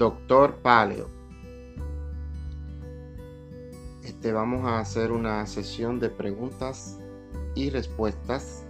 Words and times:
Doctor 0.00 0.56
Paleo. 0.62 1.10
Este, 4.02 4.32
vamos 4.32 4.64
a 4.64 4.78
hacer 4.78 5.12
una 5.12 5.46
sesión 5.46 6.00
de 6.00 6.08
preguntas 6.08 6.98
y 7.54 7.68
respuestas. 7.68 8.64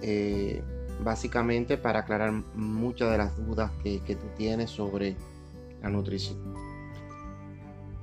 Eh, 0.00 0.62
básicamente 1.02 1.76
para 1.76 2.00
aclarar 2.00 2.30
muchas 2.54 3.10
de 3.10 3.18
las 3.18 3.36
dudas 3.36 3.72
que, 3.82 3.98
tú 3.98 4.26
tienes 4.36 4.70
sobre 4.70 5.16
la 5.82 5.90
nutrición. 5.90 6.38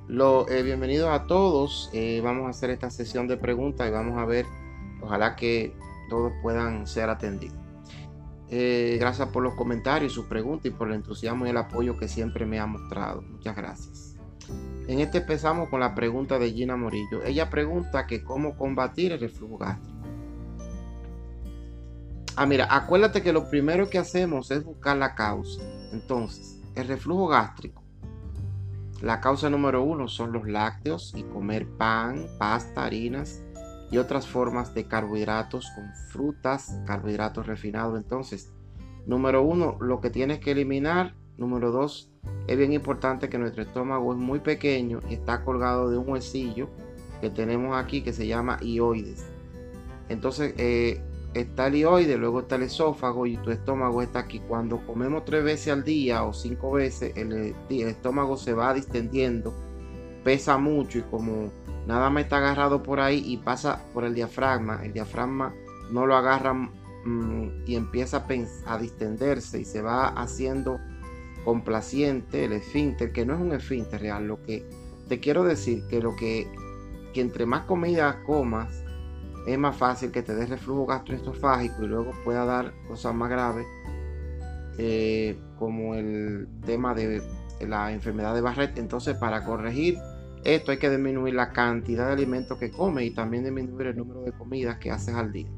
Lo, 0.06 0.46
eh, 0.50 0.62
bienvenidos 0.62 1.08
a 1.08 1.26
todos. 1.26 1.88
Eh, 1.94 2.20
vamos 2.22 2.48
a 2.48 2.50
hacer 2.50 2.68
esta 2.68 2.90
sesión 2.90 3.28
de 3.28 3.38
preguntas 3.38 3.88
y 3.88 3.90
vamos 3.90 4.18
a 4.18 4.26
ver, 4.26 4.44
ojalá 5.00 5.36
que 5.36 5.74
todos 6.10 6.34
puedan 6.42 6.86
ser 6.86 7.08
atendidos. 7.08 7.59
Eh, 8.52 8.96
gracias 8.98 9.28
por 9.28 9.44
los 9.44 9.54
comentarios, 9.54 10.12
sus 10.12 10.26
preguntas 10.26 10.66
y 10.66 10.70
por 10.70 10.88
el 10.88 10.94
entusiasmo 10.94 11.46
y 11.46 11.50
el 11.50 11.56
apoyo 11.56 11.96
que 11.96 12.08
siempre 12.08 12.46
me 12.46 12.58
ha 12.58 12.66
mostrado. 12.66 13.22
Muchas 13.22 13.54
gracias. 13.54 14.16
En 14.88 14.98
este 14.98 15.18
empezamos 15.18 15.68
con 15.68 15.78
la 15.78 15.94
pregunta 15.94 16.38
de 16.38 16.50
Gina 16.50 16.76
Morillo. 16.76 17.22
Ella 17.24 17.48
pregunta 17.48 18.06
que 18.08 18.24
cómo 18.24 18.56
combatir 18.56 19.12
el 19.12 19.20
reflujo 19.20 19.58
gástrico. 19.58 20.00
Ah, 22.34 22.46
mira, 22.46 22.66
acuérdate 22.70 23.22
que 23.22 23.32
lo 23.32 23.48
primero 23.48 23.88
que 23.88 23.98
hacemos 23.98 24.50
es 24.50 24.64
buscar 24.64 24.96
la 24.96 25.14
causa. 25.14 25.62
Entonces, 25.92 26.60
el 26.74 26.88
reflujo 26.88 27.28
gástrico. 27.28 27.84
La 29.00 29.20
causa 29.20 29.48
número 29.48 29.82
uno 29.82 30.08
son 30.08 30.32
los 30.32 30.48
lácteos 30.48 31.12
y 31.16 31.22
comer 31.22 31.68
pan, 31.76 32.26
pasta, 32.38 32.84
harinas, 32.84 33.42
y 33.90 33.98
otras 33.98 34.26
formas 34.26 34.74
de 34.74 34.84
carbohidratos 34.84 35.70
con 35.74 35.92
frutas, 36.10 36.80
carbohidratos 36.86 37.46
refinados. 37.46 37.98
Entonces, 37.98 38.52
número 39.06 39.42
uno, 39.42 39.76
lo 39.80 40.00
que 40.00 40.10
tienes 40.10 40.38
que 40.38 40.52
eliminar. 40.52 41.14
Número 41.36 41.72
dos, 41.72 42.12
es 42.46 42.58
bien 42.58 42.72
importante 42.74 43.30
que 43.30 43.38
nuestro 43.38 43.62
estómago 43.62 44.12
es 44.12 44.18
muy 44.18 44.40
pequeño 44.40 45.00
y 45.08 45.14
está 45.14 45.42
colgado 45.42 45.90
de 45.90 45.96
un 45.96 46.06
huesillo 46.10 46.68
que 47.22 47.30
tenemos 47.30 47.76
aquí 47.76 48.02
que 48.02 48.12
se 48.12 48.26
llama 48.26 48.58
ioides. 48.60 49.24
Entonces, 50.10 50.54
eh, 50.58 51.00
está 51.32 51.68
el 51.68 51.76
ioide, 51.76 52.18
luego 52.18 52.40
está 52.40 52.56
el 52.56 52.64
esófago 52.64 53.26
y 53.26 53.38
tu 53.38 53.50
estómago 53.50 54.02
está 54.02 54.18
aquí. 54.18 54.40
Cuando 54.46 54.84
comemos 54.86 55.24
tres 55.24 55.42
veces 55.42 55.72
al 55.72 55.82
día 55.82 56.24
o 56.24 56.34
cinco 56.34 56.72
veces, 56.72 57.16
el 57.16 57.54
estómago 57.70 58.36
se 58.36 58.52
va 58.52 58.74
distendiendo, 58.74 59.54
pesa 60.24 60.58
mucho 60.58 60.98
y 60.98 61.02
como 61.02 61.50
nada 61.86 62.10
más 62.10 62.24
está 62.24 62.38
agarrado 62.38 62.82
por 62.82 63.00
ahí 63.00 63.22
y 63.26 63.36
pasa 63.38 63.82
por 63.92 64.04
el 64.04 64.14
diafragma. 64.14 64.80
El 64.84 64.92
diafragma 64.92 65.54
no 65.90 66.06
lo 66.06 66.16
agarra 66.16 66.54
mm, 66.54 67.64
y 67.66 67.76
empieza 67.76 68.26
a, 68.66 68.78
distenderse 68.78 69.60
y 69.60 69.64
se 69.64 69.82
va 69.82 70.08
haciendo 70.08 70.78
complaciente 71.44 72.44
el 72.44 72.52
esfínter, 72.52 73.12
que 73.12 73.24
no 73.24 73.34
es 73.34 73.40
un 73.40 73.52
esfínter 73.52 74.00
real. 74.00 74.26
Lo 74.26 74.42
que 74.42 74.66
te 75.08 75.20
quiero 75.20 75.44
decir 75.44 75.84
que 75.88 76.00
lo 76.00 76.14
que, 76.16 76.46
que 77.12 77.20
entre 77.20 77.46
más 77.46 77.62
comida 77.62 78.22
comas, 78.24 78.84
es 79.46 79.58
más 79.58 79.76
fácil 79.76 80.10
que 80.10 80.22
te 80.22 80.34
dé 80.34 80.46
reflujo 80.46 80.86
gastroesofágico 80.86 81.82
y 81.82 81.88
luego 81.88 82.12
pueda 82.24 82.44
dar 82.44 82.74
cosas 82.86 83.14
más 83.14 83.30
graves, 83.30 83.66
eh, 84.78 85.38
como 85.58 85.94
el 85.94 86.46
tema 86.64 86.94
de 86.94 87.22
la 87.60 87.90
enfermedad 87.92 88.34
de 88.34 88.42
Barrett. 88.42 88.78
Entonces, 88.78 89.16
para 89.16 89.44
corregir 89.44 89.98
esto 90.44 90.70
hay 90.70 90.78
que 90.78 90.90
disminuir 90.90 91.34
la 91.34 91.52
cantidad 91.52 92.06
de 92.06 92.12
alimentos 92.12 92.58
que 92.58 92.70
comes 92.70 93.06
y 93.06 93.10
también 93.10 93.44
disminuir 93.44 93.88
el 93.88 93.96
número 93.96 94.22
de 94.22 94.32
comidas 94.32 94.78
que 94.78 94.90
haces 94.90 95.14
al 95.14 95.32
día. 95.32 95.48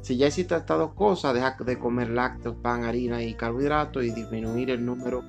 Si 0.00 0.16
ya 0.16 0.26
hiciste 0.26 0.54
estas 0.54 0.78
dos 0.78 0.92
cosas, 0.94 1.34
deja 1.34 1.56
de 1.64 1.78
comer 1.78 2.10
lácteos, 2.10 2.56
pan, 2.56 2.84
harina 2.84 3.22
y 3.22 3.34
carbohidratos 3.34 4.04
y 4.04 4.10
disminuir 4.10 4.70
el 4.70 4.84
número 4.84 5.24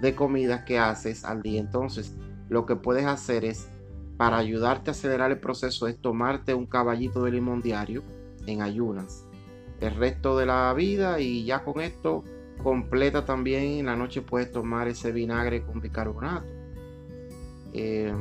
de 0.00 0.14
comidas 0.14 0.64
que 0.64 0.78
haces 0.78 1.24
al 1.24 1.42
día. 1.42 1.60
Entonces, 1.60 2.14
lo 2.48 2.64
que 2.64 2.76
puedes 2.76 3.06
hacer 3.06 3.44
es, 3.44 3.68
para 4.16 4.36
ayudarte 4.36 4.90
a 4.90 4.92
acelerar 4.92 5.30
el 5.30 5.40
proceso, 5.40 5.88
es 5.88 6.00
tomarte 6.00 6.54
un 6.54 6.66
caballito 6.66 7.24
de 7.24 7.32
limón 7.32 7.60
diario 7.60 8.02
en 8.46 8.62
ayunas 8.62 9.24
el 9.80 9.94
resto 9.94 10.36
de 10.36 10.46
la 10.46 10.72
vida 10.74 11.20
y 11.20 11.44
ya 11.44 11.64
con 11.64 11.80
esto 11.80 12.24
completa 12.62 13.24
también 13.24 13.62
en 13.64 13.86
la 13.86 13.96
noche 13.96 14.20
puedes 14.20 14.52
tomar 14.52 14.88
ese 14.88 15.12
vinagre 15.12 15.62
con 15.62 15.80
bicarbonato. 15.80 16.46
Eh, 17.72 18.14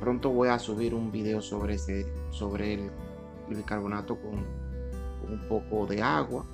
Pronto 0.00 0.30
voy 0.30 0.48
a 0.48 0.58
subir 0.58 0.94
un 0.94 1.10
video 1.10 1.40
sobre, 1.40 1.74
ese, 1.74 2.06
sobre 2.30 2.74
el, 2.74 2.90
bicarbonato 3.48 4.16
con, 4.16 4.34
un 4.34 5.48
poco 5.48 5.86
de 5.86 6.02
agua. 6.02 6.44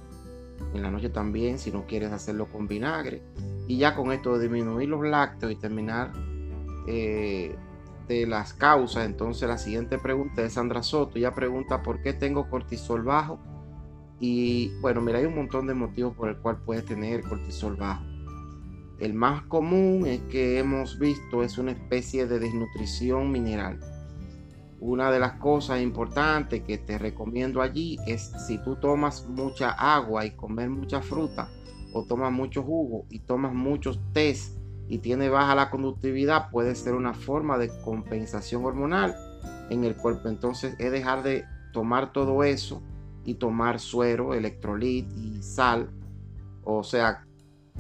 En 0.73 0.83
la 0.83 0.91
noche 0.91 1.09
también, 1.09 1.59
si 1.59 1.71
no 1.71 1.87
quieres 1.87 2.13
hacerlo 2.13 2.47
con 2.47 2.67
vinagre. 2.67 3.23
Y 3.67 3.79
ya 3.79 3.95
con 3.95 4.13
esto 4.13 4.37
de 4.37 4.49
disminuir 4.49 4.89
los 4.89 5.05
lácteos 5.05 5.53
y 5.53 5.57
terminar 5.57 6.13
eh, 6.87 7.57
de 8.09 8.27
las 8.27 8.53
causas, 8.53 9.07
entonces 9.07 9.49
la 9.49 9.59
siguiente 9.59 9.99
pregunta 9.99 10.43
es 10.43 10.55
Sandra 10.55 10.83
Soto. 10.83 11.19
Ella 11.19 11.35
pregunta 11.35 11.83
por 11.83 12.03
qué 12.03 12.13
tengo 12.13 12.49
cortisol 12.49 13.03
bajo. 13.03 13.39
Y 14.21 14.71
bueno, 14.81 15.01
mira, 15.01 15.19
hay 15.19 15.27
un 15.27 15.35
montón 15.35 15.67
de 15.67 15.75
motivos 15.75 16.15
por 16.15 16.29
el 16.29 16.37
cual 16.37 16.59
puedes 16.65 16.85
tener 16.85 17.23
cortisol 17.23 17.77
bajo. 17.77 18.14
El 19.01 19.15
más 19.15 19.43
común 19.43 20.07
es 20.07 20.21
que 20.23 20.59
hemos 20.59 20.99
visto 20.99 21.43
es 21.43 21.59
una 21.59 21.73
especie 21.73 22.27
de 22.27 22.39
desnutrición 22.39 23.33
mineral. 23.33 23.81
Una 24.81 25.11
de 25.11 25.19
las 25.19 25.33
cosas 25.35 25.81
importantes 25.81 26.63
que 26.63 26.79
te 26.79 26.99
recomiendo 26.99 27.61
allí 27.61 27.99
es 28.07 28.33
si 28.47 28.59
tú 28.59 28.77
tomas 28.77 29.27
mucha 29.29 29.71
agua 29.71 30.27
y 30.27 30.33
comer 30.33 30.71
mucha 30.71 31.01
fruta 31.03 31.49
o 31.93 32.05
tomas 32.05 32.33
mucho 32.33 32.63
jugo 32.63 33.07
y 33.11 33.21
tomas 33.21 33.53
muchos 33.53 34.01
test 34.13 34.59
y 34.89 34.99
tiene 34.99 35.29
baja 35.29 35.55
la 35.55 35.71
conductividad, 35.71 36.51
puede 36.51 36.75
ser 36.75 36.95
una 36.95 37.15
forma 37.15 37.57
de 37.59 37.71
compensación 37.83 38.65
hormonal 38.65 39.17
en 39.71 39.85
el 39.85 39.97
cuerpo. 39.97 40.29
Entonces 40.29 40.77
es 40.79 40.93
dejar 40.93 41.23
de 41.23 41.45
tomar 41.73 42.13
todo 42.13 42.45
eso 42.45 42.83
y 43.25 43.35
tomar 43.35 43.81
suero, 43.81 44.35
electrolit 44.35 45.11
y 45.17 45.43
sal. 45.43 45.91
O 46.63 46.85
sea, 46.85 47.25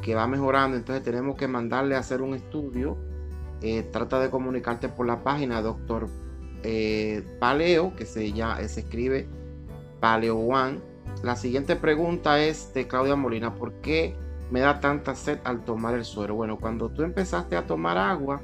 que 0.03 0.15
va 0.15 0.27
mejorando, 0.27 0.77
entonces 0.77 1.05
tenemos 1.05 1.37
que 1.37 1.49
mandarle 1.49 1.97
a 1.97 2.01
hacer 2.01 2.23
un 2.23 2.35
estudio. 2.35 2.97
Eh, 3.63 3.83
trata 3.83 4.21
de 4.21 4.31
comunicarte 4.31 4.89
por 4.89 5.07
la 5.07 5.23
página 5.23 5.63
doctor 5.63 6.09
eh, 6.63 7.23
Paleo, 7.39 7.95
que 7.97 8.05
se, 8.05 8.33
ya, 8.33 8.57
se 8.69 8.81
escribe 8.81 9.27
Paleo 10.01 10.39
One. 10.39 10.81
La 11.23 11.37
siguiente 11.37 11.77
pregunta 11.77 12.43
es 12.43 12.75
de 12.75 12.87
Claudia 12.87 13.17
Molina, 13.17 13.55
¿por 13.55 13.73
qué 13.75 14.17
me 14.51 14.61
da 14.61 14.81
tanta 14.81 15.15
sed 15.15 15.39
al 15.45 15.65
tomar 15.65 15.95
el 15.95 16.05
suero? 16.05 16.35
Bueno, 16.35 16.59
cuando 16.59 16.91
tú 16.91 17.03
empezaste 17.03 17.57
a 17.57 17.67
tomar 17.67 17.97
agua, 17.97 18.43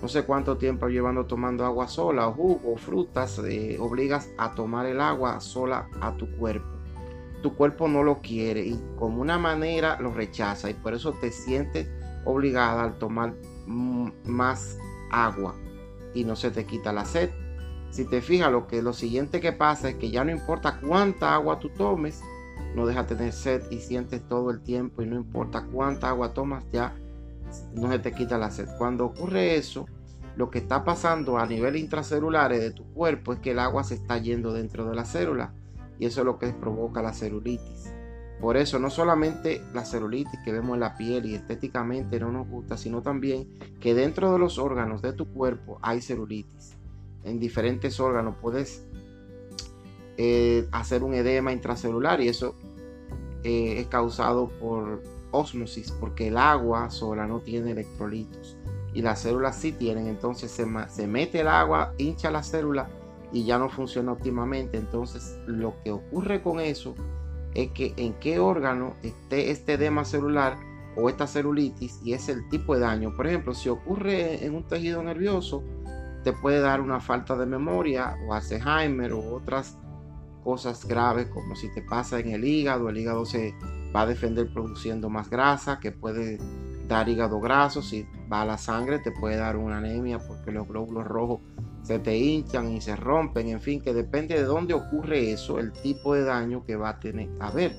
no 0.00 0.08
sé 0.08 0.24
cuánto 0.24 0.56
tiempo 0.56 0.88
llevando 0.88 1.26
tomando 1.26 1.64
agua 1.64 1.88
sola, 1.88 2.28
o 2.28 2.32
jugo, 2.32 2.72
o 2.72 2.76
frutas, 2.76 3.38
eh, 3.44 3.76
obligas 3.78 4.30
a 4.38 4.54
tomar 4.54 4.86
el 4.86 5.00
agua 5.00 5.40
sola 5.40 5.88
a 6.00 6.12
tu 6.16 6.30
cuerpo 6.36 6.73
tu 7.44 7.54
cuerpo 7.54 7.88
no 7.88 8.02
lo 8.02 8.22
quiere 8.22 8.64
y 8.64 8.80
como 8.96 9.20
una 9.20 9.36
manera 9.36 10.00
lo 10.00 10.14
rechaza 10.14 10.70
y 10.70 10.72
por 10.72 10.94
eso 10.94 11.12
te 11.12 11.30
sientes 11.30 11.86
obligada 12.24 12.82
al 12.82 12.96
tomar 12.96 13.34
más 13.66 14.78
agua 15.10 15.54
y 16.14 16.24
no 16.24 16.36
se 16.36 16.50
te 16.50 16.64
quita 16.64 16.94
la 16.94 17.04
sed. 17.04 17.28
Si 17.90 18.06
te 18.06 18.22
fijas, 18.22 18.50
lo 18.50 18.66
que 18.66 18.80
lo 18.80 18.94
siguiente 18.94 19.42
que 19.42 19.52
pasa 19.52 19.90
es 19.90 19.96
que 19.96 20.10
ya 20.10 20.24
no 20.24 20.30
importa 20.30 20.80
cuánta 20.80 21.34
agua 21.34 21.58
tú 21.58 21.68
tomes, 21.68 22.22
no 22.74 22.86
deja 22.86 23.04
tener 23.04 23.34
sed 23.34 23.70
y 23.70 23.80
sientes 23.80 24.26
todo 24.26 24.50
el 24.50 24.62
tiempo 24.62 25.02
y 25.02 25.06
no 25.06 25.16
importa 25.16 25.66
cuánta 25.70 26.08
agua 26.08 26.32
tomas, 26.32 26.64
ya 26.72 26.96
no 27.74 27.92
se 27.92 27.98
te 27.98 28.12
quita 28.12 28.38
la 28.38 28.50
sed. 28.50 28.68
Cuando 28.78 29.04
ocurre 29.04 29.56
eso, 29.56 29.84
lo 30.34 30.48
que 30.48 30.60
está 30.60 30.82
pasando 30.82 31.36
a 31.36 31.44
nivel 31.44 31.76
intracelular 31.76 32.52
de 32.52 32.70
tu 32.70 32.90
cuerpo 32.94 33.34
es 33.34 33.40
que 33.40 33.50
el 33.50 33.58
agua 33.58 33.84
se 33.84 33.96
está 33.96 34.16
yendo 34.16 34.54
dentro 34.54 34.88
de 34.88 34.96
la 34.96 35.04
célula 35.04 35.52
y 35.98 36.06
eso 36.06 36.20
es 36.20 36.26
lo 36.26 36.38
que 36.38 36.48
provoca 36.52 37.02
la 37.02 37.12
celulitis. 37.12 37.92
Por 38.40 38.56
eso 38.56 38.78
no 38.78 38.90
solamente 38.90 39.62
la 39.72 39.84
celulitis 39.84 40.40
que 40.44 40.52
vemos 40.52 40.74
en 40.74 40.80
la 40.80 40.96
piel 40.96 41.26
y 41.26 41.34
estéticamente 41.34 42.20
no 42.20 42.32
nos 42.32 42.48
gusta, 42.48 42.76
sino 42.76 43.00
también 43.00 43.48
que 43.80 43.94
dentro 43.94 44.32
de 44.32 44.38
los 44.38 44.58
órganos 44.58 45.02
de 45.02 45.12
tu 45.12 45.26
cuerpo 45.32 45.78
hay 45.82 46.00
celulitis. 46.00 46.76
En 47.22 47.38
diferentes 47.38 48.00
órganos 48.00 48.36
puedes 48.42 48.84
eh, 50.18 50.68
hacer 50.72 51.02
un 51.04 51.14
edema 51.14 51.52
intracelular 51.52 52.20
y 52.20 52.28
eso 52.28 52.54
eh, 53.44 53.80
es 53.80 53.86
causado 53.86 54.48
por 54.48 55.02
osmosis, 55.30 55.90
porque 55.92 56.28
el 56.28 56.36
agua 56.36 56.90
sola 56.90 57.26
no 57.26 57.40
tiene 57.40 57.70
electrolitos 57.72 58.56
y 58.92 59.02
las 59.02 59.22
células 59.22 59.56
sí 59.56 59.72
tienen, 59.72 60.06
entonces 60.06 60.50
se, 60.50 60.66
se 60.88 61.06
mete 61.06 61.40
el 61.40 61.48
agua, 61.48 61.92
hincha 61.98 62.30
la 62.30 62.42
célula 62.42 62.88
y 63.34 63.44
ya 63.44 63.58
no 63.58 63.68
funciona 63.68 64.12
óptimamente. 64.12 64.78
Entonces, 64.78 65.38
lo 65.46 65.74
que 65.82 65.90
ocurre 65.90 66.40
con 66.40 66.60
eso 66.60 66.94
es 67.52 67.70
que 67.72 67.92
en 67.96 68.14
qué 68.14 68.38
órgano 68.38 68.94
esté 69.02 69.50
este 69.50 69.74
edema 69.74 70.04
celular 70.04 70.56
o 70.96 71.08
esta 71.08 71.26
celulitis 71.26 72.00
y 72.04 72.12
es 72.12 72.28
el 72.28 72.48
tipo 72.48 72.74
de 72.74 72.80
daño. 72.80 73.14
Por 73.16 73.26
ejemplo, 73.26 73.52
si 73.52 73.68
ocurre 73.68 74.46
en 74.46 74.54
un 74.54 74.62
tejido 74.62 75.02
nervioso, 75.02 75.64
te 76.22 76.32
puede 76.32 76.60
dar 76.60 76.80
una 76.80 77.00
falta 77.00 77.36
de 77.36 77.44
memoria 77.44 78.16
o 78.26 78.32
Alzheimer 78.32 79.12
o 79.12 79.34
otras 79.34 79.76
cosas 80.44 80.86
graves 80.86 81.26
como 81.28 81.56
si 81.56 81.72
te 81.74 81.82
pasa 81.82 82.20
en 82.20 82.28
el 82.30 82.44
hígado, 82.44 82.88
el 82.88 82.98
hígado 82.98 83.24
se 83.24 83.54
va 83.94 84.02
a 84.02 84.06
defender 84.06 84.52
produciendo 84.52 85.08
más 85.10 85.28
grasa 85.28 85.80
que 85.80 85.90
puede 85.90 86.38
dar 86.86 87.08
hígado 87.08 87.40
graso, 87.40 87.82
si 87.82 88.06
va 88.30 88.42
a 88.42 88.44
la 88.44 88.58
sangre 88.58 88.98
te 88.98 89.10
puede 89.10 89.36
dar 89.36 89.56
una 89.56 89.78
anemia 89.78 90.18
porque 90.18 90.52
los 90.52 90.68
glóbulos 90.68 91.04
rojos 91.06 91.40
se 91.84 91.98
te 91.98 92.16
hinchan 92.16 92.72
y 92.72 92.80
se 92.80 92.96
rompen, 92.96 93.48
en 93.48 93.60
fin, 93.60 93.80
que 93.80 93.92
depende 93.92 94.34
de 94.34 94.44
dónde 94.44 94.74
ocurre 94.74 95.30
eso, 95.30 95.58
el 95.58 95.72
tipo 95.72 96.14
de 96.14 96.24
daño 96.24 96.64
que 96.64 96.76
va 96.76 96.88
a 96.88 97.00
tener 97.00 97.28
a 97.38 97.50
ver. 97.50 97.76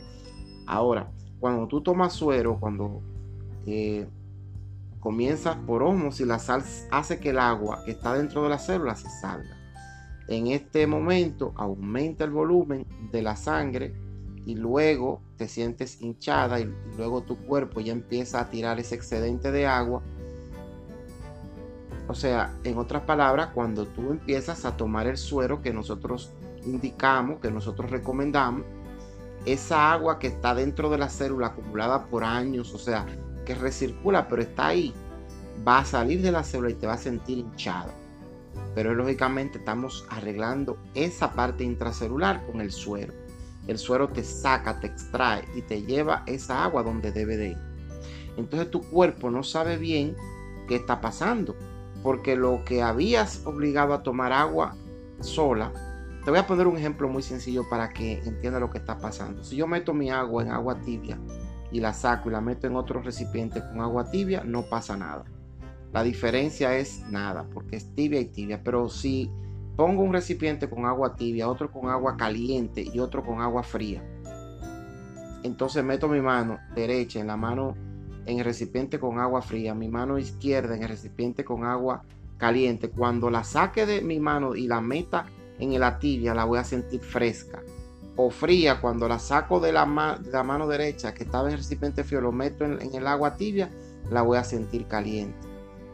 Ahora, 0.68 1.12
cuando 1.40 1.68
tú 1.68 1.82
tomas 1.82 2.14
suero, 2.14 2.58
cuando 2.60 3.02
eh, 3.66 4.08
comienzas 5.00 5.58
por 5.58 5.82
osmosis, 5.84 6.26
la 6.28 6.40
sal 6.40 6.64
hace 6.92 7.20
que 7.20 7.32
el 7.32 7.40
agua 7.40 7.82
que 7.84 7.92
está 7.92 8.14
dentro 8.14 8.44
de 8.44 8.50
la 8.50 8.60
célula 8.60 8.96
se 8.96 9.10
salga. 9.10 9.58
En 10.28 10.48
este 10.48 10.88
momento 10.88 11.54
aumenta 11.56 12.24
el 12.24 12.32
volumen 12.32 12.86
de 13.12 13.22
la 13.22 13.36
sangre 13.36 13.94
y 14.46 14.56
luego 14.56 15.22
te 15.38 15.48
sientes 15.48 16.02
hinchada 16.02 16.60
y 16.60 16.72
luego 16.98 17.22
tu 17.22 17.38
cuerpo 17.38 17.82
ya 17.82 17.92
empieza 17.92 18.40
a 18.40 18.50
tirar 18.50 18.80
ese 18.80 18.96
excedente 18.96 19.52
de 19.52 19.66
agua. 19.66 20.04
O 22.08 22.14
sea, 22.14 22.54
en 22.64 22.78
otras 22.78 23.04
palabras, 23.04 23.50
cuando 23.54 23.88
tú 23.88 24.12
empiezas 24.12 24.66
a 24.66 24.78
tomar 24.78 25.08
el 25.08 25.18
suero 25.18 25.62
que 25.62 25.74
nosotros 25.74 26.32
indicamos, 26.66 27.40
que 27.40 27.52
nosotros 27.52 27.90
recomendamos, 27.90 28.64
esa 29.46 29.92
agua 29.92 30.20
que 30.20 30.28
está 30.28 30.56
dentro 30.56 30.90
de 30.90 30.98
la 30.98 31.10
célula 31.10 31.48
acumulada 31.48 32.06
por 32.06 32.24
años, 32.24 32.74
o 32.74 32.78
sea, 32.78 33.06
que 33.46 33.56
recircula, 33.56 34.28
pero 34.28 34.42
está 34.42 34.68
ahí, 34.68 34.94
va 35.68 35.80
a 35.80 35.86
salir 35.86 36.22
de 36.22 36.32
la 36.32 36.44
célula 36.44 36.72
y 36.72 36.76
te 36.76 36.88
va 36.88 36.94
a 36.94 36.98
sentir 36.98 37.40
hinchada. 37.40 37.94
Pero 38.74 38.94
lógicamente 38.94 39.58
estamos 39.58 40.06
arreglando 40.10 40.78
esa 40.94 41.34
parte 41.34 41.64
intracelular 41.64 42.46
con 42.46 42.62
el 42.62 42.72
suero. 42.72 43.14
El 43.68 43.78
suero 43.78 44.10
te 44.10 44.24
saca, 44.24 44.80
te 44.80 44.88
extrae 44.88 45.44
y 45.56 45.62
te 45.62 45.82
lleva 45.82 46.24
esa 46.28 46.64
agua 46.64 46.84
donde 46.84 47.12
debe 47.12 47.38
de 47.38 47.50
ir. 47.50 47.58
Entonces 48.38 48.70
tu 48.70 48.82
cuerpo 48.82 49.32
no 49.32 49.44
sabe 49.44 49.78
bien 49.78 50.16
qué 50.68 50.76
está 50.76 51.02
pasando. 51.02 51.56
Porque 52.06 52.36
lo 52.36 52.64
que 52.66 52.84
habías 52.84 53.48
obligado 53.48 53.92
a 53.96 54.04
tomar 54.04 54.32
agua 54.32 54.76
sola, 55.22 55.74
te 56.24 56.30
voy 56.30 56.40
a 56.40 56.46
poner 56.46 56.68
un 56.68 56.78
ejemplo 56.78 57.10
muy 57.10 57.24
sencillo 57.24 57.68
para 57.68 57.90
que 57.90 58.20
entienda 58.20 58.60
lo 58.60 58.70
que 58.70 58.78
está 58.78 59.00
pasando. 59.00 59.44
Si 59.44 59.56
yo 59.56 59.66
meto 59.66 59.92
mi 59.92 60.12
agua 60.12 60.44
en 60.44 60.52
agua 60.52 60.80
tibia 60.82 61.18
y 61.72 61.80
la 61.80 61.94
saco 61.94 62.30
y 62.30 62.34
la 62.34 62.42
meto 62.42 62.68
en 62.68 62.76
otro 62.76 63.02
recipiente 63.02 63.60
con 63.60 63.82
agua 63.82 64.12
tibia, 64.12 64.44
no 64.44 64.70
pasa 64.70 64.96
nada. 64.96 65.26
La 65.94 66.04
diferencia 66.04 66.78
es 66.78 67.04
nada, 67.10 67.48
porque 67.52 67.78
es 67.78 67.96
tibia 67.96 68.20
y 68.20 68.26
tibia. 68.26 68.62
Pero 68.64 68.88
si 68.88 69.32
pongo 69.76 70.04
un 70.04 70.14
recipiente 70.14 70.70
con 70.70 70.86
agua 70.86 71.16
tibia, 71.16 71.50
otro 71.50 71.72
con 71.72 71.90
agua 71.90 72.18
caliente 72.18 72.86
y 72.94 73.00
otro 73.00 73.26
con 73.26 73.42
agua 73.42 73.64
fría, 73.64 74.04
entonces 75.42 75.84
meto 75.84 76.08
mi 76.08 76.22
mano 76.22 76.60
derecha 76.76 77.20
en 77.20 77.26
la 77.26 77.36
mano 77.36 77.76
en 78.26 78.40
el 78.40 78.46
recipiente 78.46 79.00
con 79.00 79.20
agua 79.20 79.42
fría, 79.42 79.74
mi 79.74 79.88
mano 79.88 80.18
izquierda 80.18 80.76
en 80.76 80.84
el 80.84 80.90
recipiente 80.90 81.44
con 81.46 81.64
agua 81.64 82.04
caliente. 82.38 82.90
Cuando 82.90 83.30
la 83.30 83.44
saque 83.44 83.86
de 83.86 84.02
mi 84.02 84.20
mano 84.20 84.56
y 84.56 84.68
la 84.68 84.82
meta 84.82 85.26
en 85.60 85.80
la 85.80 86.00
tibia, 86.00 86.34
la 86.34 86.46
voy 86.46 86.60
a 86.60 86.64
sentir 86.64 87.02
fresca. 87.02 87.62
O 88.18 88.30
fría, 88.30 88.80
cuando 88.80 89.08
la 89.08 89.20
saco 89.20 89.60
de 89.60 89.74
la, 89.74 89.86
mano 89.86 90.68
derecha 90.68 91.14
que 91.14 91.24
estaba 91.24 91.48
en 91.48 91.54
el 91.54 91.60
recipiente 91.60 92.04
frío, 92.04 92.22
lo 92.22 92.32
meto 92.32 92.66
en 92.66 92.96
el 92.96 93.08
agua 93.08 93.36
tibia, 93.36 93.70
la 94.10 94.22
voy 94.22 94.38
a 94.38 94.44
sentir 94.44 94.88
caliente. 94.88 95.38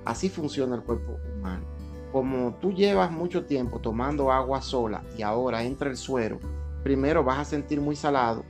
Así 0.05 0.29
funciona 0.29 0.75
el 0.75 0.83
cuerpo 0.83 1.17
humano. 1.35 1.65
Como 2.11 2.55
tú 2.55 2.73
llevas 2.73 3.11
mucho 3.11 3.45
tiempo 3.45 3.79
tomando 3.79 4.31
agua 4.31 4.61
sola 4.61 5.03
y 5.17 5.21
ahora 5.21 5.63
entra 5.63 5.89
el 5.89 5.97
suero, 5.97 6.39
primero 6.83 7.23
vas 7.23 7.39
a 7.39 7.45
sentir 7.45 7.79
muy 7.79 7.95
salado, 7.95 8.43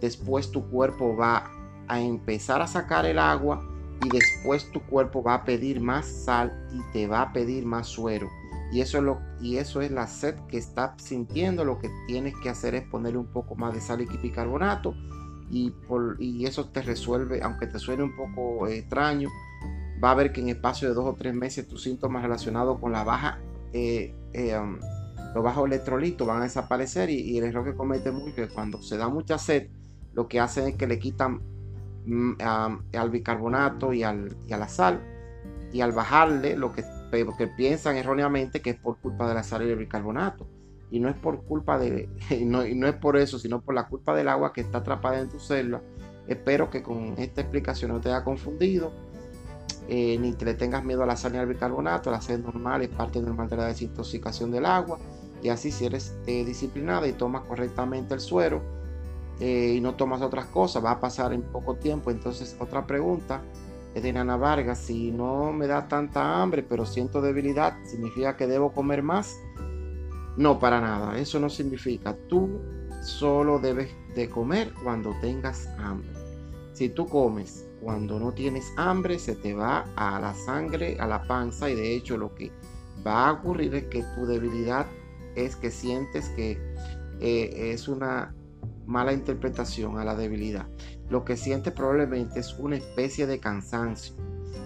después 0.00 0.50
tu 0.50 0.68
cuerpo 0.70 1.14
va 1.16 1.50
a 1.92 2.00
empezar 2.00 2.62
a 2.62 2.66
sacar 2.66 3.06
el 3.06 3.18
agua 3.18 3.66
y 4.04 4.08
después 4.08 4.70
tu 4.72 4.80
cuerpo 4.82 5.22
va 5.22 5.34
a 5.34 5.44
pedir 5.44 5.80
más 5.80 6.06
sal 6.06 6.68
y 6.72 6.92
te 6.92 7.06
va 7.06 7.22
a 7.22 7.32
pedir 7.32 7.64
más 7.66 7.86
suero. 7.86 8.28
Y 8.72 8.80
eso 8.80 8.98
es, 8.98 9.04
lo, 9.04 9.20
y 9.40 9.58
eso 9.58 9.82
es 9.82 9.90
la 9.90 10.06
sed 10.06 10.34
que 10.48 10.56
está 10.56 10.94
sintiendo. 10.98 11.64
Lo 11.64 11.78
que 11.78 11.90
tienes 12.06 12.34
que 12.42 12.48
hacer 12.48 12.74
es 12.74 12.82
ponerle 12.84 13.18
un 13.18 13.26
poco 13.26 13.54
más 13.54 13.74
de 13.74 13.80
sal 13.80 14.00
y 14.00 14.06
bicarbonato 14.16 14.94
y, 15.50 15.74
y 16.18 16.46
eso 16.46 16.70
te 16.70 16.80
resuelve, 16.80 17.42
aunque 17.42 17.66
te 17.66 17.78
suene 17.78 18.02
un 18.02 18.16
poco 18.16 18.66
extraño, 18.66 19.28
va 20.02 20.12
a 20.12 20.14
ver 20.14 20.32
que 20.32 20.40
en 20.40 20.48
espacio 20.48 20.88
de 20.88 20.94
dos 20.94 21.04
o 21.04 21.14
tres 21.14 21.34
meses 21.34 21.68
tus 21.68 21.82
síntomas 21.82 22.22
relacionados 22.22 22.78
con 22.80 22.92
la 22.92 23.04
baja, 23.04 23.38
eh, 23.74 24.14
eh, 24.32 24.58
um, 24.58 24.78
los 25.34 25.44
bajos 25.44 25.66
electrolitos 25.66 26.26
van 26.26 26.40
a 26.40 26.44
desaparecer 26.44 27.10
y, 27.10 27.38
el 27.38 27.44
error 27.44 27.64
que 27.64 27.74
comete 27.74 28.10
mucho 28.10 28.28
es 28.28 28.48
que 28.48 28.48
cuando 28.48 28.82
se 28.82 28.96
da 28.96 29.08
mucha 29.08 29.38
sed, 29.38 29.68
lo 30.14 30.26
que 30.26 30.40
hacen 30.40 30.68
es 30.68 30.76
que 30.76 30.86
le 30.86 30.98
quitan 30.98 31.40
mm, 32.04 32.32
al 32.40 33.10
bicarbonato 33.10 33.92
y, 33.92 34.02
al, 34.02 34.36
a 34.50 34.56
la 34.56 34.68
sal. 34.68 35.00
Y 35.72 35.80
al 35.80 35.92
bajarle 35.92 36.56
lo 36.56 36.72
que, 36.72 36.84
que 37.10 37.46
piensan 37.46 37.96
erróneamente 37.96 38.60
que 38.60 38.70
es 38.70 38.76
por 38.76 38.98
culpa 38.98 39.28
de 39.28 39.34
la 39.34 39.42
sal 39.42 39.66
y 39.66 39.70
el 39.70 39.78
bicarbonato. 39.78 40.46
Y 40.90 41.00
no 41.00 41.08
es 41.08 41.16
por 41.16 41.44
culpa 41.44 41.78
de 41.78 42.08
no, 42.44 42.62
no, 42.74 42.86
es 42.86 42.94
por 42.94 43.16
eso 43.16 43.38
sino 43.38 43.62
por 43.62 43.74
la 43.74 43.88
culpa 43.88 44.14
del 44.14 44.28
agua 44.28 44.52
que 44.52 44.60
está 44.60 44.78
atrapada 44.78 45.20
en 45.20 45.28
tu 45.28 45.40
célula. 45.40 45.80
Espero 46.28 46.70
que 46.70 46.82
con 46.82 47.14
esta 47.18 47.40
explicación 47.40 47.90
no 47.90 48.00
te 48.00 48.10
haya 48.10 48.22
confundido 48.22 48.92
eh, 49.88 50.16
ni 50.18 50.32
que 50.34 50.44
le 50.44 50.54
tengas 50.54 50.84
miedo 50.84 51.02
a 51.02 51.06
la 51.06 51.16
sal 51.16 51.32
ni 51.32 51.38
al 51.38 51.46
bicarbonato, 51.46 52.10
la 52.10 52.20
sed 52.20 52.38
normal 52.38 52.82
es 52.82 52.88
parte 52.88 53.20
normal 53.20 53.48
de 53.48 53.56
la 53.56 53.66
desintoxicación 53.66 54.50
del 54.50 54.66
agua. 54.66 54.98
Y 55.42 55.48
así 55.48 55.72
si 55.72 55.86
eres 55.86 56.16
eh, 56.26 56.44
disciplinada 56.44 57.08
y 57.08 57.12
tomas 57.12 57.42
correctamente 57.42 58.14
el 58.14 58.20
suero 58.20 58.62
eh, 59.44 59.74
y 59.76 59.80
no 59.80 59.96
tomas 59.96 60.22
otras 60.22 60.46
cosas, 60.46 60.84
va 60.84 60.92
a 60.92 61.00
pasar 61.00 61.32
en 61.32 61.42
poco 61.42 61.74
tiempo. 61.74 62.12
Entonces 62.12 62.56
otra 62.60 62.86
pregunta 62.86 63.42
es 63.92 64.00
de 64.00 64.12
Nana 64.12 64.36
Vargas, 64.36 64.78
si 64.78 65.10
no 65.10 65.52
me 65.52 65.66
da 65.66 65.88
tanta 65.88 66.40
hambre 66.40 66.62
pero 66.62 66.86
siento 66.86 67.20
debilidad, 67.20 67.74
¿significa 67.84 68.36
que 68.36 68.46
debo 68.46 68.72
comer 68.72 69.02
más? 69.02 69.36
No, 70.36 70.60
para 70.60 70.80
nada, 70.80 71.18
eso 71.18 71.40
no 71.40 71.50
significa. 71.50 72.16
Tú 72.28 72.60
solo 73.02 73.58
debes 73.58 73.90
de 74.14 74.30
comer 74.30 74.72
cuando 74.84 75.12
tengas 75.20 75.66
hambre. 75.76 76.08
Si 76.72 76.88
tú 76.88 77.08
comes 77.08 77.66
cuando 77.82 78.20
no 78.20 78.30
tienes 78.30 78.72
hambre 78.76 79.18
se 79.18 79.34
te 79.34 79.54
va 79.54 79.86
a 79.96 80.20
la 80.20 80.34
sangre, 80.34 80.96
a 81.00 81.08
la 81.08 81.24
panza 81.24 81.68
y 81.68 81.74
de 81.74 81.96
hecho 81.96 82.16
lo 82.16 82.32
que 82.36 82.52
va 83.04 83.26
a 83.26 83.32
ocurrir 83.32 83.74
es 83.74 83.84
que 83.86 84.04
tu 84.14 84.24
debilidad 84.24 84.86
es 85.34 85.56
que 85.56 85.72
sientes 85.72 86.28
que 86.36 86.52
eh, 87.18 87.72
es 87.72 87.88
una 87.88 88.32
mala 88.86 89.12
interpretación 89.12 89.98
a 89.98 90.04
la 90.04 90.14
debilidad. 90.14 90.66
Lo 91.08 91.24
que 91.24 91.36
sientes 91.36 91.72
probablemente 91.72 92.40
es 92.40 92.54
una 92.58 92.76
especie 92.76 93.26
de 93.26 93.38
cansancio. 93.38 94.14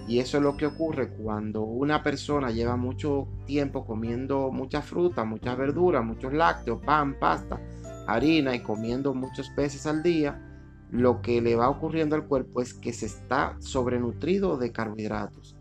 Y 0.08 0.20
eso 0.20 0.36
es 0.36 0.42
lo 0.42 0.56
que 0.56 0.66
ocurre 0.66 1.10
cuando 1.10 1.62
una 1.62 2.02
persona 2.02 2.50
lleva 2.50 2.76
mucho 2.76 3.26
tiempo 3.44 3.84
comiendo 3.84 4.50
mucha 4.52 4.82
fruta, 4.82 5.24
muchas 5.24 5.56
verduras, 5.56 6.04
muchos 6.04 6.32
lácteos, 6.32 6.80
pan, 6.84 7.18
pasta, 7.18 7.60
harina 8.06 8.54
y 8.54 8.60
comiendo 8.60 9.14
muchos 9.14 9.50
peces 9.50 9.86
al 9.86 10.02
día 10.02 10.42
lo 10.90 11.20
que 11.20 11.40
le 11.40 11.56
va 11.56 11.68
ocurriendo 11.68 12.14
al 12.14 12.26
cuerpo 12.26 12.60
es 12.62 12.72
que 12.74 12.92
se 12.92 13.06
está 13.06 13.56
sobrenutrido 13.58 14.56
de 14.56 14.72
carbohidratos 14.72 15.56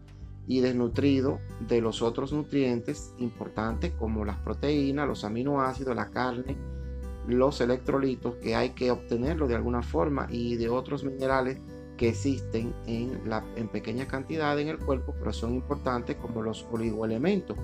y 0.48 0.62
desnutrido 0.62 1.40
de 1.68 1.82
los 1.82 2.04
otros 2.04 2.32
nutrientes 2.32 3.14
importantes 3.18 3.92
como 3.94 4.24
las 4.24 4.38
proteínas, 4.38 5.08
los 5.08 5.24
aminoácidos, 5.24 5.96
la 5.96 6.12
carne, 6.12 6.56
los 7.28 7.62
electrolitos 7.62 8.36
que 8.36 8.56
hay 8.56 8.72
que 8.72 8.92
obtenerlo 8.92 9.48
de 9.48 9.56
alguna 9.56 9.82
forma 9.82 10.28
y 10.30 10.56
de 10.56 10.70
otros 10.70 11.04
minerales 11.04 11.60
que 11.98 12.10
existen 12.10 12.74
en, 12.88 13.22
en 13.56 13.68
pequeñas 13.70 14.08
cantidades 14.08 14.64
en 14.64 14.70
el 14.70 14.78
cuerpo, 14.78 15.14
pero 15.18 15.32
son 15.32 15.54
importantes 15.54 16.18
como 16.18 16.42
los 16.42 16.66
oligoelementos. 16.72 17.58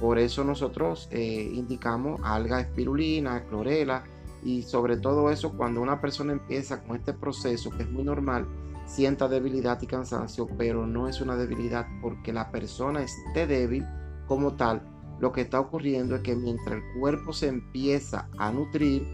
Por 0.00 0.18
eso 0.18 0.44
nosotros 0.44 1.08
eh, 1.10 1.50
indicamos 1.52 2.20
alga 2.22 2.60
espirulina, 2.60 3.44
clorela, 3.46 4.04
y 4.42 4.62
sobre 4.62 4.96
todo 4.96 5.30
eso 5.30 5.56
cuando 5.56 5.80
una 5.80 6.00
persona 6.00 6.32
empieza 6.32 6.82
con 6.82 6.96
este 6.96 7.12
proceso 7.12 7.70
que 7.70 7.82
es 7.82 7.90
muy 7.90 8.04
normal, 8.04 8.46
sienta 8.86 9.28
debilidad 9.28 9.80
y 9.82 9.86
cansancio, 9.86 10.48
pero 10.56 10.86
no 10.86 11.08
es 11.08 11.20
una 11.20 11.36
debilidad 11.36 11.86
porque 12.00 12.32
la 12.32 12.50
persona 12.50 13.02
esté 13.02 13.46
débil 13.46 13.84
como 14.26 14.54
tal. 14.54 14.82
Lo 15.20 15.32
que 15.32 15.42
está 15.42 15.58
ocurriendo 15.60 16.16
es 16.16 16.22
que 16.22 16.36
mientras 16.36 16.76
el 16.76 16.82
cuerpo 16.98 17.32
se 17.32 17.48
empieza 17.48 18.28
a 18.38 18.52
nutrir, 18.52 19.06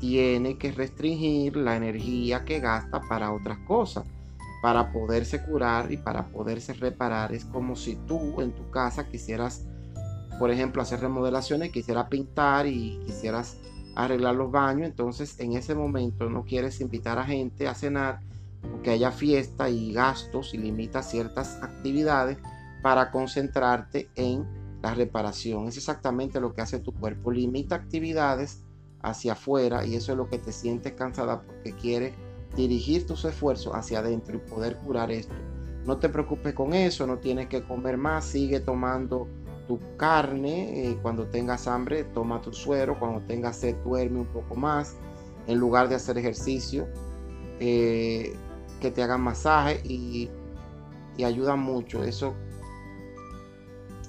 tiene 0.00 0.58
que 0.58 0.70
restringir 0.70 1.56
la 1.56 1.76
energía 1.76 2.44
que 2.44 2.60
gasta 2.60 3.00
para 3.08 3.32
otras 3.32 3.58
cosas, 3.66 4.04
para 4.62 4.92
poderse 4.92 5.42
curar 5.44 5.90
y 5.90 5.96
para 5.96 6.28
poderse 6.28 6.72
reparar. 6.74 7.32
Es 7.32 7.44
como 7.44 7.74
si 7.74 7.96
tú 8.06 8.40
en 8.40 8.52
tu 8.52 8.70
casa 8.70 9.08
quisieras, 9.08 9.66
por 10.38 10.50
ejemplo, 10.50 10.82
hacer 10.82 11.00
remodelaciones, 11.00 11.72
quisieras 11.72 12.08
pintar 12.08 12.66
y 12.66 13.00
quisieras 13.04 13.56
arreglar 13.96 14.36
los 14.36 14.52
baños, 14.52 14.86
entonces 14.86 15.40
en 15.40 15.54
ese 15.54 15.74
momento 15.74 16.30
no 16.30 16.44
quieres 16.44 16.80
invitar 16.80 17.18
a 17.18 17.24
gente 17.24 17.66
a 17.66 17.74
cenar 17.74 18.20
porque 18.62 18.90
haya 18.90 19.10
fiesta 19.10 19.68
y 19.68 19.92
gastos 19.92 20.54
y 20.54 20.58
limita 20.58 21.02
ciertas 21.02 21.60
actividades 21.62 22.38
para 22.82 23.10
concentrarte 23.10 24.08
en 24.14 24.46
la 24.82 24.94
reparación. 24.94 25.68
Es 25.68 25.76
exactamente 25.76 26.40
lo 26.40 26.54
que 26.54 26.62
hace 26.62 26.78
tu 26.78 26.92
cuerpo, 26.92 27.30
limita 27.30 27.74
actividades 27.74 28.62
hacia 29.02 29.32
afuera 29.32 29.86
y 29.86 29.94
eso 29.94 30.12
es 30.12 30.18
lo 30.18 30.28
que 30.28 30.38
te 30.38 30.52
sientes 30.52 30.92
cansada 30.92 31.42
porque 31.42 31.72
quiere 31.72 32.12
dirigir 32.56 33.06
tus 33.06 33.24
esfuerzos 33.24 33.74
hacia 33.74 34.00
adentro 34.00 34.36
y 34.36 34.50
poder 34.50 34.76
curar 34.78 35.10
esto. 35.10 35.34
No 35.84 35.98
te 35.98 36.08
preocupes 36.08 36.54
con 36.54 36.74
eso, 36.74 37.06
no 37.06 37.18
tienes 37.18 37.48
que 37.48 37.62
comer 37.62 37.96
más, 37.96 38.24
sigue 38.24 38.60
tomando 38.60 39.28
tu 39.66 39.78
carne, 39.96 40.90
eh, 40.90 40.98
cuando 41.00 41.26
tengas 41.26 41.66
hambre 41.68 42.04
toma 42.04 42.40
tu 42.40 42.52
suero, 42.52 42.98
cuando 42.98 43.20
tengas 43.20 43.56
sed 43.56 43.76
duerme 43.84 44.20
un 44.20 44.26
poco 44.26 44.54
más, 44.54 44.96
en 45.46 45.58
lugar 45.58 45.88
de 45.88 45.94
hacer 45.94 46.18
ejercicio, 46.18 46.88
eh, 47.60 48.34
que 48.80 48.90
te 48.90 49.02
hagan 49.02 49.20
masaje 49.20 49.80
y, 49.84 50.30
y 51.16 51.24
ayuda 51.24 51.56
mucho. 51.56 52.02
Eso, 52.02 52.34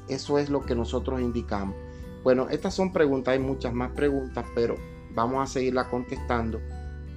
eso 0.09 0.37
es 0.37 0.49
lo 0.49 0.61
que 0.61 0.75
nosotros 0.75 1.21
indicamos. 1.21 1.75
Bueno, 2.23 2.49
estas 2.49 2.73
son 2.73 2.91
preguntas, 2.91 3.33
hay 3.33 3.39
muchas 3.39 3.73
más 3.73 3.91
preguntas, 3.91 4.45
pero 4.53 4.75
vamos 5.13 5.41
a 5.41 5.51
seguirla 5.51 5.89
contestando 5.89 6.59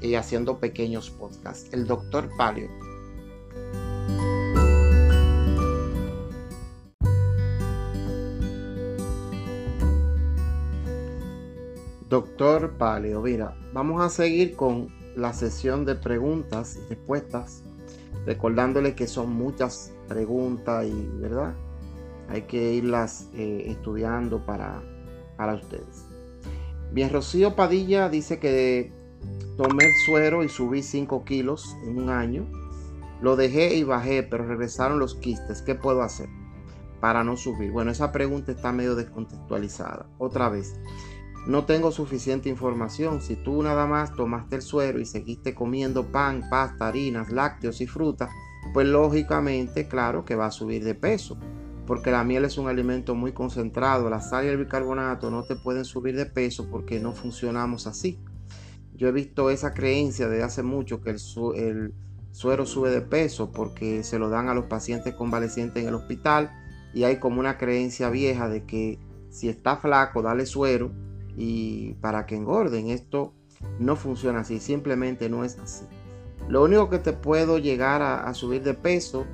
y 0.01 0.15
haciendo 0.15 0.59
pequeños 0.59 1.11
podcasts. 1.11 1.73
El 1.73 1.87
doctor 1.87 2.29
Palio. 2.37 2.69
Doctor 12.09 12.73
Palio, 12.77 13.23
mira, 13.23 13.57
vamos 13.73 14.03
a 14.03 14.11
seguir 14.11 14.55
con 14.55 14.89
la 15.17 15.33
sesión 15.33 15.87
de 15.87 15.95
preguntas 15.95 16.77
y 16.77 16.95
respuestas, 16.95 17.63
recordándole 18.27 18.95
que 18.95 19.07
son 19.07 19.33
muchas 19.33 19.95
preguntas 20.09 20.85
y, 20.85 21.09
¿verdad? 21.21 21.55
Hay 22.33 22.43
que 22.43 22.73
irlas 22.73 23.29
eh, 23.35 23.65
estudiando 23.67 24.47
para, 24.47 24.83
para 25.37 25.55
ustedes. 25.55 26.07
Bien, 26.91 27.11
Rocío 27.11 27.55
Padilla 27.55 28.09
dice 28.09 28.39
que 28.39 28.91
tomé 29.59 29.85
el 29.85 29.93
suero 30.07 30.43
y 30.43 30.49
subí 30.49 30.83
5 30.83 31.25
kilos 31.27 31.77
en 31.85 31.99
un 31.99 32.09
año. 32.09 32.47
Lo 33.21 33.37
dejé 33.37 33.77
y 33.77 33.85
bajé, 33.85 34.23
pero 34.23 34.47
regresaron 34.47 34.99
los 34.99 35.15
quistes. 35.15 35.61
¿Qué 35.61 35.75
puedo 35.75 36.01
hacer 36.01 36.31
para 37.03 37.23
no 37.23 37.37
subir? 37.37 37.71
Bueno, 37.71 37.91
esa 37.91 38.13
pregunta 38.13 38.53
está 38.53 38.73
medio 38.73 38.95
descontextualizada. 38.95 40.07
Otra 40.17 40.49
vez, 40.49 40.75
no 41.47 41.67
tengo 41.67 41.93
suficiente 41.93 42.49
información. 42.49 43.21
Si 43.21 43.37
tú 43.37 43.63
nada 43.63 43.87
más 43.87 44.15
tomaste 44.15 44.57
el 44.57 44.63
suero 44.63 44.99
y 44.99 45.05
seguiste 45.05 45.55
comiendo 45.55 46.07
pan, 46.07 46.49
pasta, 46.49 46.89
harinas, 46.89 47.31
lácteos 47.31 47.83
y 47.83 47.87
frutas, 47.87 48.31
pues 48.73 48.87
lógicamente, 48.87 49.87
claro 49.87 50.25
que 50.25 50.35
va 50.35 50.47
a 50.47 50.51
subir 50.51 50.83
de 50.83 50.95
peso 50.95 51.37
porque 51.93 52.11
la 52.11 52.25
miel 52.25 52.47
es 52.47 52.57
un 52.57 52.69
alimento 52.69 53.15
muy 53.15 53.33
concentrado. 53.33 54.09
La 54.09 54.23
sal 54.23 54.47
y 54.47 54.49
el 54.49 54.57
bicarbonato 54.57 55.31
no 55.31 55.43
te 55.43 55.57
pueden 55.57 55.85
subir 55.85 56.17
de 56.17 56.25
peso 56.25 56.71
porque 56.71 56.99
no 56.99 57.13
funcionamos 57.13 57.87
así. 57.87 58.19
Yo 58.95 59.09
he 59.09 59.13
visto 59.13 59.51
esa 59.51 59.75
creencia 59.75 60.27
desde 60.27 60.43
hace 60.43 60.63
mucho 60.63 61.03
que 61.03 61.11
el, 61.11 61.93
suero 62.31 62.65
sube 62.65 62.89
de 62.89 63.03
peso 63.03 63.53
porque 63.53 64.05
se 64.05 64.19
lo 64.19 64.31
dan 64.31 64.49
a 64.49 64.55
los 64.55 64.65
pacientes 64.65 65.13
convalecientes 65.13 65.83
en 65.83 65.91
el 65.91 65.95
hospital 65.95 66.51
y 66.95 67.05
hay 67.05 67.19
como 67.19 67.41
una 67.41 67.59
creencia 67.59 68.09
vieja 68.09 68.49
de 68.49 68.65
que 68.65 68.99
si 69.29 69.51
está 69.51 69.77
flaco, 69.77 70.23
dale 70.23 70.47
suero 70.47 70.93
y 71.37 71.93
para 72.01 72.25
que 72.25 72.37
engorden. 72.37 72.89
Esto 72.89 73.35
no 73.79 73.97
funciona 73.97 74.41
así, 74.41 74.61
simplemente 74.61 75.29
no 75.29 75.45
es 75.45 75.59
así. 75.59 75.85
Lo 76.49 76.65
único 76.65 76.89
que 76.89 77.01
te 77.01 77.13
puedo 77.13 77.59
llegar 77.59 78.01
a, 78.01 78.33
subir 78.33 78.63
de 78.63 78.73
peso 78.73 79.27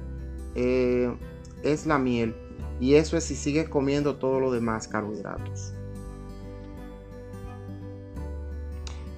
eh, 0.56 1.16
es 1.62 1.86
la 1.86 2.00
miel 2.00 2.34
y 2.80 2.94
eso 2.94 3.16
es 3.16 3.24
si 3.24 3.34
sigues 3.34 3.68
comiendo 3.68 4.16
todo 4.16 4.40
lo 4.40 4.52
demás 4.52 4.88
carbohidratos. 4.88 5.72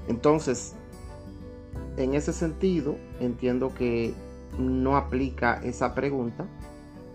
Entonces, 0.08 0.74
en 1.96 2.14
ese 2.14 2.32
sentido, 2.32 2.96
entiendo 3.20 3.74
que 3.74 4.14
no 4.58 4.96
aplica 4.96 5.60
esa 5.62 5.94
pregunta 5.94 6.46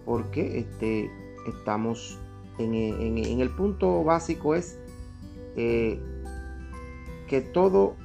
porque 0.05 0.59
este, 0.59 1.11
estamos 1.47 2.19
en, 2.57 2.73
el 3.41 3.49
punto 3.49 4.03
básico 4.03 4.55
es 4.55 4.77
eh, 5.57 5.99
que 7.27 7.41
todo, 7.41 7.95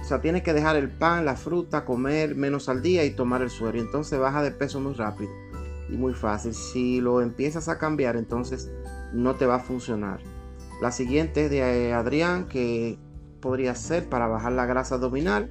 o 0.00 0.04
sea, 0.04 0.20
tienes 0.20 0.42
que 0.42 0.52
dejar 0.52 0.76
el 0.76 0.90
pan, 0.90 1.24
la 1.24 1.34
fruta, 1.34 1.84
comer 1.84 2.36
menos 2.36 2.68
al 2.68 2.82
día 2.82 3.04
y 3.04 3.10
tomar 3.10 3.42
el 3.42 3.50
suero. 3.50 3.78
Y 3.78 3.80
entonces 3.80 4.18
baja 4.18 4.42
de 4.42 4.52
peso 4.52 4.80
muy 4.80 4.92
rápido 4.92 5.30
y 5.88 5.96
muy 5.96 6.14
fácil. 6.14 6.54
Si 6.54 7.00
lo 7.00 7.20
empiezas 7.20 7.68
a 7.68 7.78
cambiar, 7.78 8.16
entonces 8.16 8.70
no 9.12 9.36
te 9.36 9.46
va 9.46 9.56
a 9.56 9.60
funcionar. 9.60 10.20
La 10.80 10.92
siguiente 10.92 11.46
es 11.46 11.50
de 11.50 11.88
eh, 11.88 11.92
Adrián, 11.92 12.48
que 12.48 12.98
podría 13.40 13.74
ser 13.74 14.08
para 14.08 14.26
bajar 14.26 14.52
la 14.52 14.66
grasa 14.66 14.96
abdominal. 14.96 15.50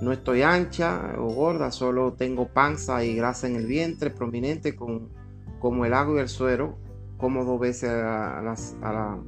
No 0.00 0.12
estoy 0.12 0.42
ancha 0.42 1.14
o 1.18 1.26
gorda, 1.26 1.70
solo 1.72 2.14
tengo 2.14 2.48
panza 2.48 3.04
y 3.04 3.14
grasa 3.14 3.48
en 3.48 3.56
el 3.56 3.66
vientre 3.66 4.10
prominente 4.10 4.74
con, 4.74 5.10
como 5.58 5.84
el 5.84 5.92
agua 5.92 6.16
y 6.16 6.20
el 6.20 6.28
suero. 6.28 6.78
Como 7.18 7.44
dos 7.44 7.60
veces 7.60 7.90
a, 7.90 8.40
las, 8.42 8.76
a, 8.80 8.92
la, 8.92 9.18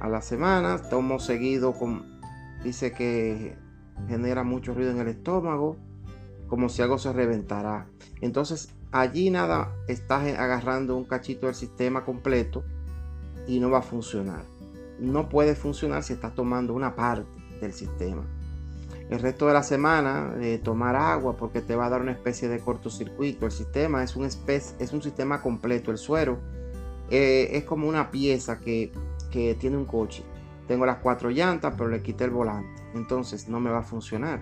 a 0.00 0.08
la 0.08 0.22
semana. 0.22 0.78
Tomo 0.88 1.18
seguido, 1.18 1.74
con, 1.74 2.18
dice 2.62 2.92
que 2.92 3.58
genera 4.08 4.42
mucho 4.42 4.72
ruido 4.72 4.92
en 4.92 5.00
el 5.00 5.08
estómago, 5.08 5.76
como 6.48 6.70
si 6.70 6.80
algo 6.80 6.96
se 6.96 7.12
reventara. 7.12 7.88
Entonces 8.22 8.74
allí 8.94 9.28
nada, 9.28 9.74
estás 9.88 10.22
agarrando 10.38 10.96
un 10.96 11.04
cachito 11.04 11.46
del 11.46 11.56
sistema 11.56 12.04
completo 12.04 12.62
y 13.46 13.58
no 13.58 13.68
va 13.68 13.78
a 13.78 13.82
funcionar. 13.82 14.44
No 15.00 15.28
puede 15.28 15.56
funcionar 15.56 16.04
si 16.04 16.12
estás 16.12 16.34
tomando 16.36 16.72
una 16.72 16.94
parte 16.94 17.26
del 17.60 17.72
sistema. 17.72 18.22
El 19.10 19.18
resto 19.18 19.48
de 19.48 19.52
la 19.52 19.64
semana, 19.64 20.34
eh, 20.40 20.60
tomar 20.62 20.94
agua 20.94 21.36
porque 21.36 21.60
te 21.60 21.74
va 21.74 21.86
a 21.86 21.90
dar 21.90 22.02
una 22.02 22.12
especie 22.12 22.48
de 22.48 22.60
cortocircuito. 22.60 23.46
El 23.46 23.52
sistema 23.52 24.02
es 24.04 24.14
un, 24.14 24.24
es 24.24 24.92
un 24.92 25.02
sistema 25.02 25.42
completo. 25.42 25.90
El 25.90 25.98
suero 25.98 26.38
eh, 27.10 27.48
es 27.50 27.64
como 27.64 27.88
una 27.88 28.12
pieza 28.12 28.60
que, 28.60 28.92
que 29.32 29.56
tiene 29.56 29.76
un 29.76 29.86
coche. 29.86 30.22
Tengo 30.68 30.86
las 30.86 30.98
cuatro 30.98 31.30
llantas, 31.30 31.74
pero 31.76 31.90
le 31.90 32.00
quité 32.00 32.24
el 32.24 32.30
volante. 32.30 32.80
Entonces 32.94 33.48
no 33.48 33.58
me 33.58 33.70
va 33.70 33.80
a 33.80 33.82
funcionar 33.82 34.40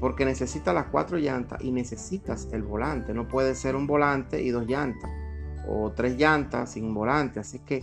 porque 0.00 0.24
necesitas 0.24 0.74
las 0.74 0.86
cuatro 0.86 1.18
llantas 1.18 1.62
y 1.62 1.72
necesitas 1.72 2.48
el 2.52 2.62
volante. 2.62 3.14
No 3.14 3.28
puede 3.28 3.54
ser 3.54 3.76
un 3.76 3.86
volante 3.86 4.42
y 4.42 4.50
dos 4.50 4.66
llantas 4.66 5.10
o 5.68 5.92
tres 5.92 6.16
llantas 6.16 6.72
sin 6.72 6.92
volante. 6.92 7.40
Así 7.40 7.60
que 7.60 7.82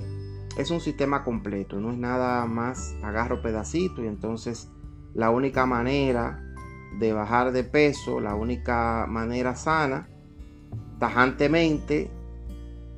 es 0.58 0.70
un 0.72 0.82
sistema 0.82 1.24
completo, 1.24 1.80
no 1.80 1.92
es 1.92 1.98
nada 1.98 2.46
más 2.46 2.94
agarro 3.04 3.42
pedacito 3.42 4.04
y 4.04 4.08
entonces 4.08 4.70
la 5.14 5.30
única 5.30 5.66
manera 5.66 6.44
de 7.00 7.14
bajar 7.14 7.52
de 7.52 7.64
peso, 7.64 8.20
la 8.20 8.36
única 8.36 9.06
manera 9.08 9.56
sana, 9.56 10.10
tajantemente 11.00 12.12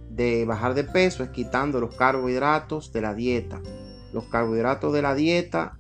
de 0.09 0.45
bajar 0.45 0.73
de 0.73 0.83
peso 0.83 1.23
es 1.23 1.29
quitando 1.29 1.79
los 1.79 1.95
carbohidratos 1.95 2.91
de 2.91 3.01
la 3.01 3.13
dieta. 3.13 3.61
Los 4.13 4.25
carbohidratos 4.25 4.93
de 4.93 5.01
la 5.01 5.15
dieta 5.15 5.79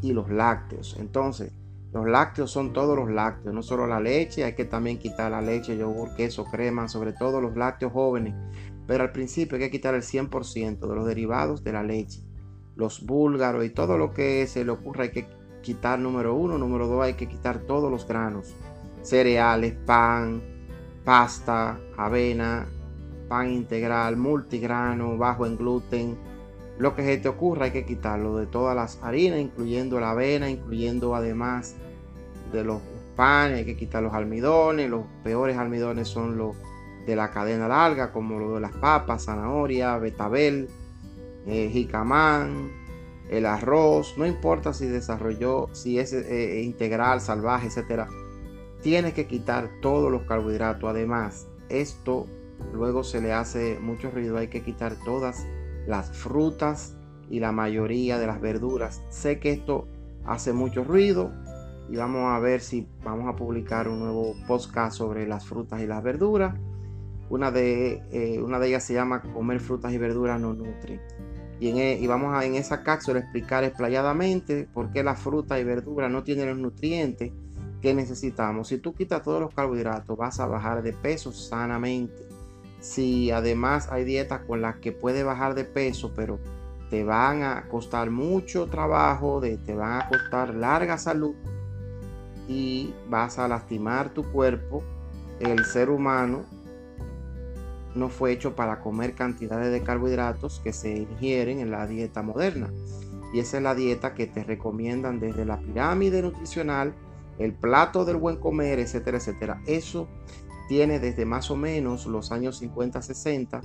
y 0.00 0.12
los 0.12 0.30
lácteos. 0.30 0.96
Entonces, 1.00 1.52
los 1.92 2.06
lácteos 2.06 2.50
son 2.50 2.72
todos 2.72 2.96
los 2.96 3.10
lácteos, 3.10 3.54
no 3.54 3.62
solo 3.62 3.86
la 3.86 4.00
leche, 4.00 4.44
hay 4.44 4.54
que 4.54 4.66
también 4.66 4.98
quitar 4.98 5.30
la 5.30 5.40
leche, 5.40 5.76
yogur, 5.76 6.14
queso, 6.16 6.44
crema, 6.44 6.86
sobre 6.86 7.12
todo 7.12 7.40
los 7.40 7.56
lácteos 7.56 7.92
jóvenes. 7.92 8.34
Pero 8.86 9.04
al 9.04 9.12
principio 9.12 9.56
hay 9.56 9.64
que 9.64 9.70
quitar 9.70 9.94
el 9.94 10.02
100% 10.02 10.86
de 10.86 10.94
los 10.94 11.06
derivados 11.06 11.64
de 11.64 11.72
la 11.72 11.82
leche. 11.82 12.22
Los 12.76 13.04
búlgaros 13.04 13.64
y 13.64 13.70
todo 13.70 13.98
lo 13.98 14.12
que 14.12 14.46
se 14.46 14.64
le 14.64 14.70
ocurra 14.70 15.04
hay 15.04 15.10
que 15.10 15.26
quitar 15.62 15.98
número 15.98 16.34
uno. 16.34 16.58
Número 16.58 16.86
dos 16.86 17.02
hay 17.02 17.14
que 17.14 17.28
quitar 17.28 17.60
todos 17.60 17.90
los 17.90 18.06
granos. 18.06 18.54
Cereales, 19.02 19.74
pan, 19.86 20.42
pasta, 21.04 21.78
avena, 21.96 22.66
pan 23.28 23.50
integral, 23.50 24.16
multigrano, 24.16 25.16
bajo 25.16 25.46
en 25.46 25.56
gluten. 25.56 26.18
Lo 26.78 26.94
que 26.94 27.02
se 27.02 27.18
te 27.18 27.28
ocurra 27.28 27.66
hay 27.66 27.70
que 27.72 27.84
quitarlo 27.84 28.36
de 28.36 28.46
todas 28.46 28.76
las 28.76 29.02
harinas, 29.02 29.40
incluyendo 29.40 29.98
la 29.98 30.12
avena, 30.12 30.48
incluyendo 30.48 31.14
además 31.16 31.74
de 32.52 32.62
los 32.62 32.80
panes, 33.16 33.58
hay 33.58 33.64
que 33.64 33.76
quitar 33.76 34.02
los 34.02 34.14
almidones. 34.14 34.88
Los 34.88 35.04
peores 35.24 35.56
almidones 35.58 36.06
son 36.06 36.38
los 36.38 36.56
de 37.04 37.16
la 37.16 37.32
cadena 37.32 37.66
larga, 37.66 38.12
como 38.12 38.38
los 38.38 38.54
de 38.54 38.60
las 38.60 38.72
papas, 38.76 39.24
zanahoria, 39.24 39.98
betabel, 39.98 40.68
eh, 41.46 41.68
jicamán, 41.72 42.70
el 43.28 43.46
arroz. 43.46 44.14
No 44.16 44.24
importa 44.24 44.72
si 44.72 44.86
desarrolló, 44.86 45.68
si 45.72 45.98
es 45.98 46.12
eh, 46.12 46.62
integral, 46.62 47.20
salvaje, 47.20 47.66
etcétera. 47.66 48.06
Tienes 48.82 49.14
que 49.14 49.26
quitar 49.26 49.68
todos 49.82 50.12
los 50.12 50.22
carbohidratos. 50.22 50.88
Además, 50.88 51.48
esto 51.68 52.26
luego 52.72 53.02
se 53.02 53.20
le 53.20 53.32
hace 53.32 53.80
mucho 53.80 54.12
ruido. 54.12 54.36
Hay 54.36 54.46
que 54.46 54.62
quitar 54.62 54.94
todas 55.04 55.44
las 55.88 56.10
frutas 56.10 56.94
y 57.30 57.40
la 57.40 57.50
mayoría 57.50 58.18
de 58.18 58.26
las 58.26 58.40
verduras. 58.40 59.02
Sé 59.08 59.40
que 59.40 59.50
esto 59.52 59.88
hace 60.26 60.52
mucho 60.52 60.84
ruido 60.84 61.32
y 61.88 61.96
vamos 61.96 62.30
a 62.30 62.38
ver 62.38 62.60
si 62.60 62.86
vamos 63.02 63.26
a 63.26 63.36
publicar 63.36 63.88
un 63.88 64.00
nuevo 64.00 64.34
podcast 64.46 64.96
sobre 64.98 65.26
las 65.26 65.46
frutas 65.46 65.80
y 65.80 65.86
las 65.86 66.02
verduras. 66.02 66.54
Una 67.30 67.50
de, 67.50 68.02
eh, 68.12 68.40
una 68.42 68.58
de 68.58 68.68
ellas 68.68 68.84
se 68.84 68.92
llama 68.92 69.22
Comer 69.22 69.60
frutas 69.60 69.92
y 69.92 69.98
verduras 69.98 70.38
no 70.38 70.52
nutre. 70.52 71.00
Y, 71.58 71.70
en, 71.70 71.78
e, 71.78 71.98
y 71.98 72.06
vamos 72.06 72.34
a 72.34 72.44
en 72.44 72.54
esa 72.54 72.82
cápsula 72.82 73.20
explicar 73.20 73.64
explayadamente 73.64 74.68
por 74.72 74.92
qué 74.92 75.02
las 75.02 75.18
frutas 75.18 75.58
y 75.58 75.64
verduras 75.64 76.10
no 76.10 76.22
tienen 76.22 76.48
los 76.48 76.58
nutrientes 76.58 77.32
que 77.80 77.94
necesitamos. 77.94 78.68
Si 78.68 78.78
tú 78.78 78.92
quitas 78.94 79.22
todos 79.22 79.40
los 79.40 79.54
carbohidratos, 79.54 80.16
vas 80.18 80.38
a 80.38 80.46
bajar 80.46 80.82
de 80.82 80.92
peso 80.92 81.32
sanamente. 81.32 82.37
Si 82.80 83.30
además 83.30 83.88
hay 83.90 84.04
dietas 84.04 84.42
con 84.44 84.62
las 84.62 84.76
que 84.76 84.92
puedes 84.92 85.24
bajar 85.24 85.54
de 85.54 85.64
peso, 85.64 86.12
pero 86.14 86.38
te 86.90 87.04
van 87.04 87.42
a 87.42 87.68
costar 87.68 88.10
mucho 88.10 88.66
trabajo, 88.66 89.40
te 89.40 89.74
van 89.74 90.00
a 90.00 90.08
costar 90.08 90.54
larga 90.54 90.96
salud 90.96 91.34
y 92.48 92.94
vas 93.08 93.38
a 93.38 93.46
lastimar 93.46 94.10
tu 94.10 94.22
cuerpo, 94.24 94.82
el 95.40 95.64
ser 95.64 95.90
humano 95.90 96.44
no 97.94 98.08
fue 98.08 98.32
hecho 98.32 98.54
para 98.54 98.80
comer 98.80 99.14
cantidades 99.14 99.70
de 99.72 99.82
carbohidratos 99.82 100.60
que 100.60 100.72
se 100.72 100.96
ingieren 100.96 101.58
en 101.58 101.70
la 101.70 101.86
dieta 101.86 102.22
moderna. 102.22 102.70
Y 103.32 103.40
esa 103.40 103.58
es 103.58 103.62
la 103.62 103.74
dieta 103.74 104.14
que 104.14 104.26
te 104.26 104.42
recomiendan 104.44 105.20
desde 105.20 105.44
la 105.44 105.58
pirámide 105.58 106.22
nutricional, 106.22 106.94
el 107.38 107.52
plato 107.52 108.04
del 108.04 108.16
buen 108.16 108.36
comer, 108.36 108.78
etcétera, 108.78 109.18
etcétera. 109.18 109.60
Eso 109.66 110.08
tiene 110.68 111.00
desde 111.00 111.24
más 111.24 111.50
o 111.50 111.56
menos 111.56 112.06
los 112.06 112.30
años 112.30 112.58
50, 112.58 113.02
60 113.02 113.60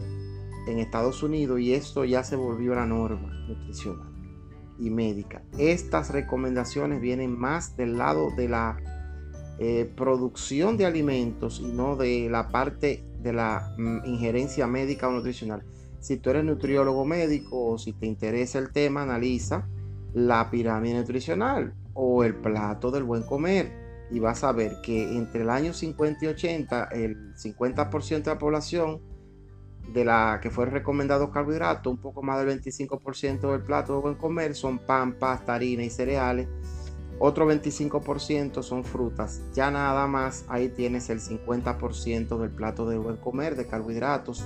en 0.67 0.79
Estados 0.79 1.21
Unidos 1.21 1.59
y 1.59 1.73
esto 1.73 2.05
ya 2.05 2.23
se 2.23 2.35
volvió 2.35 2.73
la 2.73 2.85
norma 2.85 3.31
nutricional 3.47 4.09
y 4.79 4.89
médica. 4.89 5.43
Estas 5.57 6.11
recomendaciones 6.11 7.01
vienen 7.01 7.37
más 7.37 7.75
del 7.75 7.97
lado 7.97 8.31
de 8.35 8.49
la 8.49 8.77
eh, 9.59 9.91
producción 9.95 10.77
de 10.77 10.85
alimentos 10.85 11.59
y 11.59 11.67
no 11.67 11.95
de 11.95 12.27
la 12.29 12.47
parte 12.47 13.03
de 13.21 13.33
la 13.33 13.75
mm, 13.77 14.05
injerencia 14.05 14.65
médica 14.65 15.07
o 15.07 15.11
nutricional. 15.11 15.63
Si 15.99 16.17
tú 16.17 16.31
eres 16.31 16.43
nutriólogo 16.43 17.05
médico 17.05 17.73
o 17.73 17.77
si 17.77 17.93
te 17.93 18.05
interesa 18.07 18.59
el 18.59 18.71
tema, 18.71 19.03
analiza 19.03 19.67
la 20.13 20.49
pirámide 20.49 20.99
nutricional 20.99 21.73
o 21.93 22.23
el 22.23 22.35
plato 22.35 22.91
del 22.91 23.03
buen 23.03 23.23
comer 23.23 23.82
y 24.13 24.19
vas 24.19 24.43
a 24.43 24.51
ver 24.51 24.79
que 24.81 25.17
entre 25.17 25.41
el 25.41 25.49
año 25.49 25.73
50 25.73 26.25
y 26.25 26.27
80 26.27 26.83
el 26.91 27.33
50% 27.35 28.23
de 28.23 28.31
la 28.31 28.37
población 28.37 29.01
de 29.91 30.05
la 30.05 30.39
que 30.41 30.51
fue 30.51 30.67
recomendado 30.67 31.31
carbohidratos, 31.31 31.91
un 31.91 31.99
poco 31.99 32.21
más 32.21 32.39
del 32.39 32.59
25% 32.59 33.51
del 33.51 33.61
plato 33.63 33.95
de 33.95 34.01
buen 34.01 34.15
comer 34.15 34.55
son 34.55 34.77
pan, 34.77 35.13
pasta, 35.13 35.55
harina 35.55 35.83
y 35.83 35.89
cereales. 35.89 36.47
Otro 37.19 37.47
25% 37.47 38.63
son 38.63 38.83
frutas. 38.83 39.41
Ya 39.53 39.71
nada 39.71 40.07
más 40.07 40.45
ahí 40.47 40.69
tienes 40.69 41.09
el 41.09 41.19
50% 41.19 42.37
del 42.37 42.49
plato 42.51 42.87
de 42.87 42.97
buen 42.97 43.17
comer 43.17 43.55
de 43.55 43.65
carbohidratos. 43.65 44.45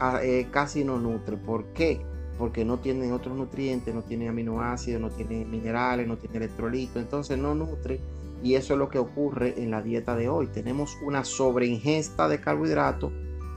Ah, 0.00 0.20
eh, 0.22 0.48
casi 0.50 0.84
no 0.84 0.98
nutre. 0.98 1.36
¿Por 1.36 1.66
qué? 1.74 2.00
Porque 2.38 2.64
no 2.64 2.78
tienen 2.78 3.12
otros 3.12 3.36
nutrientes, 3.36 3.94
no 3.94 4.02
tienen 4.02 4.28
aminoácidos, 4.28 5.00
no 5.00 5.10
tienen 5.10 5.50
minerales, 5.50 6.08
no 6.08 6.16
tienen 6.16 6.42
electrolitos. 6.42 6.96
Entonces 6.96 7.38
no 7.38 7.54
nutre. 7.54 8.00
Y 8.44 8.54
eso 8.54 8.74
es 8.74 8.78
lo 8.78 8.88
que 8.88 9.00
ocurre 9.00 9.60
en 9.60 9.72
la 9.72 9.82
dieta 9.82 10.14
de 10.14 10.28
hoy. 10.28 10.46
Tenemos 10.46 10.96
una 11.04 11.24
sobreingesta 11.24 12.28
de 12.28 12.40
carbohidratos 12.40 13.12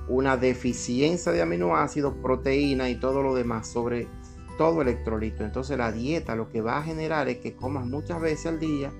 una 0.07 0.37
deficiencia 0.37 1.31
de 1.31 1.41
aminoácidos, 1.41 2.13
proteína 2.21 2.89
y 2.89 2.95
todo 2.95 3.21
lo 3.21 3.35
demás 3.35 3.67
sobre 3.67 4.07
todo 4.57 4.81
electrolito. 4.81 5.43
Entonces 5.43 5.77
la 5.77 5.91
dieta 5.91 6.35
lo 6.35 6.49
que 6.49 6.61
va 6.61 6.77
a 6.77 6.83
generar 6.83 7.27
es 7.29 7.37
que 7.37 7.55
comas 7.55 7.85
muchas 7.85 8.21
veces 8.21 8.47
al 8.47 8.59
día, 8.59 8.91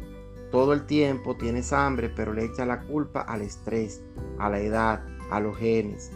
todo 0.51 0.74
el 0.74 0.86
tiempo 0.86 1.36
tienes 1.36 1.74
hambre, 1.74 2.10
pero 2.10 2.34
le 2.34 2.46
echas 2.46 2.67
la 2.67 2.82
culpa 2.82 3.22
al 3.22 3.41
estrés, 3.41 4.01
a 4.38 4.50
la 4.50 4.60
edad, 4.60 5.06
a 5.32 5.39
los 5.39 5.58
genes, 5.58 6.12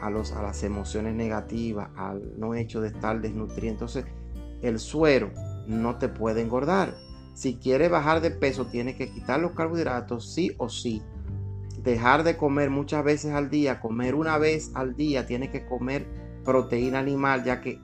a, 0.00 0.10
los, 0.10 0.32
a 0.32 0.42
las 0.42 0.62
emociones 0.62 1.14
negativas, 1.14 1.90
al 1.96 2.38
no 2.38 2.54
hecho 2.54 2.80
de 2.80 2.88
estar 2.88 3.20
desnutrido. 3.20 3.72
Entonces 3.72 4.04
el 4.62 4.78
suero 4.78 5.30
no 5.66 5.98
te 5.98 6.08
puede 6.08 6.40
engordar. 6.40 6.94
Si 7.34 7.56
quieres 7.56 7.90
bajar 7.90 8.20
de 8.20 8.30
peso, 8.30 8.66
tienes 8.66 8.96
que 8.96 9.10
quitar 9.10 9.40
los 9.40 9.52
carbohidratos 9.52 10.32
sí 10.32 10.54
o 10.58 10.68
sí 10.68 11.02
dejar 11.82 12.24
de 12.24 12.36
comer 12.36 12.70
muchas 12.70 13.04
veces 13.04 13.32
al 13.32 13.50
día, 13.50 13.80
comer 13.80 14.14
una 14.14 14.38
vez 14.38 14.70
al 14.74 14.96
día, 14.96 15.26
tienes 15.26 15.50
que 15.50 15.64
comer 15.64 16.06
proteína 16.44 16.98
animal, 16.98 17.44
ya 17.44 17.60
que 17.60 17.80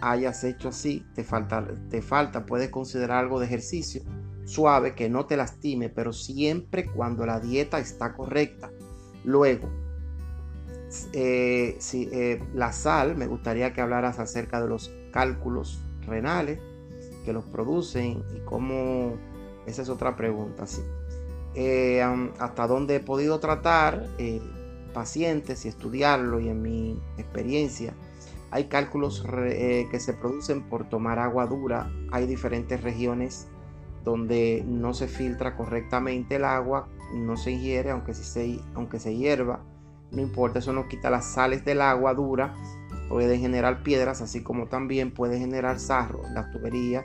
hayas 0.00 0.44
hecho 0.44 0.68
así, 0.68 1.04
te 1.14 1.24
falta, 1.24 1.66
te 1.90 2.02
falta, 2.02 2.46
puedes 2.46 2.70
considerar 2.70 3.18
algo 3.18 3.40
de 3.40 3.46
ejercicio 3.46 4.02
suave 4.44 4.94
que 4.94 5.08
no 5.08 5.26
te 5.26 5.36
lastime, 5.36 5.88
pero 5.88 6.12
siempre 6.12 6.86
cuando 6.86 7.24
la 7.26 7.38
dieta 7.38 7.78
está 7.78 8.14
correcta. 8.14 8.70
Luego, 9.24 9.68
eh, 11.12 11.76
si, 11.78 12.08
eh, 12.10 12.42
la 12.54 12.72
sal, 12.72 13.16
me 13.16 13.26
gustaría 13.26 13.72
que 13.72 13.80
hablaras 13.80 14.18
acerca 14.18 14.60
de 14.60 14.68
los 14.68 14.90
cálculos 15.12 15.80
renales 16.06 16.58
que 17.24 17.32
los 17.32 17.44
producen 17.44 18.22
y 18.36 18.40
cómo, 18.44 19.14
esa 19.66 19.82
es 19.82 19.88
otra 19.88 20.16
pregunta, 20.16 20.66
sí. 20.66 20.82
Eh, 21.54 22.02
hasta 22.38 22.66
donde 22.66 22.96
he 22.96 23.00
podido 23.00 23.40
tratar 23.40 24.06
eh, 24.18 24.40
pacientes 24.94 25.64
y 25.64 25.68
estudiarlo 25.68 26.38
y 26.38 26.48
en 26.48 26.62
mi 26.62 27.00
experiencia 27.18 27.92
hay 28.52 28.64
cálculos 28.64 29.24
eh, 29.28 29.86
que 29.90 30.00
se 30.00 30.12
producen 30.12 30.62
por 30.62 30.88
tomar 30.88 31.18
agua 31.18 31.46
dura. 31.46 31.90
Hay 32.10 32.26
diferentes 32.26 32.82
regiones 32.82 33.46
donde 34.04 34.64
no 34.66 34.92
se 34.94 35.06
filtra 35.06 35.56
correctamente 35.56 36.36
el 36.36 36.44
agua, 36.44 36.88
no 37.14 37.36
se 37.36 37.52
ingiere, 37.52 37.90
aunque, 37.90 38.14
si 38.14 38.24
se, 38.24 38.60
aunque 38.74 38.98
se 38.98 39.16
hierva, 39.16 39.60
no 40.10 40.20
importa, 40.20 40.58
eso 40.58 40.72
no 40.72 40.88
quita 40.88 41.10
las 41.10 41.26
sales 41.26 41.64
del 41.64 41.80
agua 41.80 42.14
dura, 42.14 42.54
puede 43.10 43.38
generar 43.38 43.82
piedras, 43.82 44.22
así 44.22 44.42
como 44.42 44.68
también 44.68 45.12
puede 45.12 45.38
generar 45.38 45.78
sarro 45.78 46.22
las 46.32 46.50
tuberías 46.50 47.04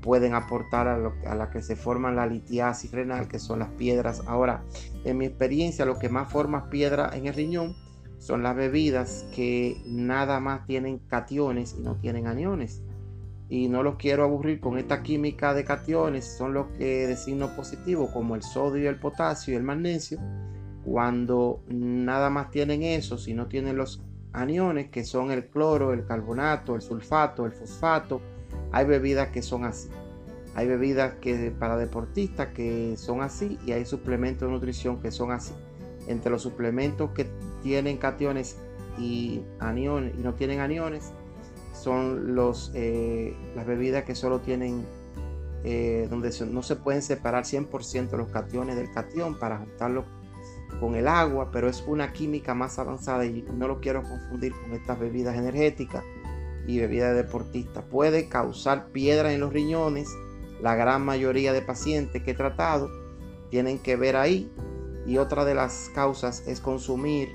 pueden 0.00 0.34
aportar 0.34 0.88
a, 0.88 1.34
la 1.34 1.50
que 1.50 1.62
se 1.62 1.76
forman 1.76 2.16
la 2.16 2.26
litiasis 2.26 2.90
renal, 2.90 3.28
que 3.28 3.38
son 3.38 3.58
las 3.58 3.68
piedras. 3.70 4.22
Ahora, 4.26 4.64
en 5.04 5.18
mi 5.18 5.26
experiencia, 5.26 5.84
lo 5.84 5.98
que 5.98 6.08
más 6.08 6.30
forma 6.30 6.70
piedra 6.70 7.10
en 7.14 7.26
el 7.26 7.34
riñón 7.34 7.76
son 8.18 8.42
las 8.42 8.56
bebidas 8.56 9.26
que 9.34 9.80
nada 9.86 10.40
más 10.40 10.66
tienen 10.66 10.98
cationes 10.98 11.76
y 11.78 11.82
no 11.82 11.96
tienen 11.96 12.26
aniones. 12.26 12.82
Y 13.48 13.68
no 13.68 13.82
los 13.82 13.96
quiero 13.96 14.22
aburrir 14.24 14.60
con 14.60 14.78
esta 14.78 15.02
química 15.02 15.54
de 15.54 15.64
cationes, 15.64 16.24
son 16.24 16.54
los 16.54 16.68
que 16.78 17.06
de 17.06 17.16
signo 17.16 17.54
positivo, 17.56 18.10
como 18.12 18.36
el 18.36 18.42
sodio, 18.42 18.88
el 18.88 19.00
potasio 19.00 19.54
y 19.54 19.56
el 19.56 19.64
magnesio. 19.64 20.20
Cuando 20.84 21.62
nada 21.68 22.30
más 22.30 22.50
tienen 22.50 22.82
eso, 22.82 23.18
si 23.18 23.34
no 23.34 23.48
tienen 23.48 23.76
los 23.76 24.02
aniones, 24.32 24.90
que 24.90 25.04
son 25.04 25.30
el 25.30 25.46
cloro, 25.46 25.92
el 25.92 26.04
carbonato, 26.04 26.74
el 26.74 26.82
sulfato, 26.82 27.46
el 27.46 27.52
fosfato, 27.52 28.20
hay 28.72 28.86
bebidas 28.86 29.28
que 29.28 29.42
son 29.42 29.64
así. 29.64 29.88
Hay 30.54 30.66
bebidas 30.66 31.14
que 31.20 31.52
para 31.56 31.76
deportistas 31.76 32.48
que 32.48 32.96
son 32.96 33.22
así 33.22 33.58
y 33.66 33.72
hay 33.72 33.84
suplementos 33.84 34.48
de 34.48 34.52
nutrición 34.52 35.00
que 35.00 35.10
son 35.10 35.30
así. 35.30 35.54
Entre 36.06 36.30
los 36.30 36.42
suplementos 36.42 37.10
que 37.10 37.26
tienen 37.62 37.98
cationes 37.98 38.56
y 38.98 39.42
aniones 39.60 40.14
y 40.18 40.22
no 40.22 40.34
tienen 40.34 40.60
aniones 40.60 41.12
son 41.72 42.34
los, 42.34 42.72
eh, 42.74 43.34
las 43.54 43.66
bebidas 43.66 44.04
que 44.04 44.14
solo 44.14 44.40
tienen 44.40 44.84
eh, 45.62 46.06
donde 46.10 46.32
no 46.50 46.62
se 46.62 46.76
pueden 46.76 47.02
separar 47.02 47.44
100% 47.44 48.16
los 48.16 48.28
cationes 48.28 48.76
del 48.76 48.90
catión 48.92 49.38
para 49.38 49.58
juntarlo 49.58 50.04
con 50.78 50.94
el 50.94 51.08
agua, 51.08 51.50
pero 51.50 51.68
es 51.68 51.82
una 51.86 52.12
química 52.12 52.54
más 52.54 52.78
avanzada 52.78 53.24
y 53.24 53.44
no 53.56 53.68
lo 53.68 53.80
quiero 53.80 54.02
confundir 54.02 54.52
con 54.52 54.72
estas 54.72 54.98
bebidas 54.98 55.36
energéticas 55.36 56.04
y 56.66 56.78
bebida 56.78 57.12
deportista. 57.12 57.82
Puede 57.82 58.28
causar 58.28 58.88
piedra 58.88 59.32
en 59.32 59.40
los 59.40 59.52
riñones. 59.52 60.08
La 60.62 60.74
gran 60.74 61.04
mayoría 61.04 61.52
de 61.52 61.62
pacientes 61.62 62.22
que 62.22 62.32
he 62.32 62.34
tratado 62.34 62.90
tienen 63.50 63.78
que 63.78 63.96
ver 63.96 64.16
ahí. 64.16 64.50
Y 65.06 65.18
otra 65.18 65.44
de 65.44 65.54
las 65.54 65.90
causas 65.94 66.46
es 66.46 66.60
consumir 66.60 67.30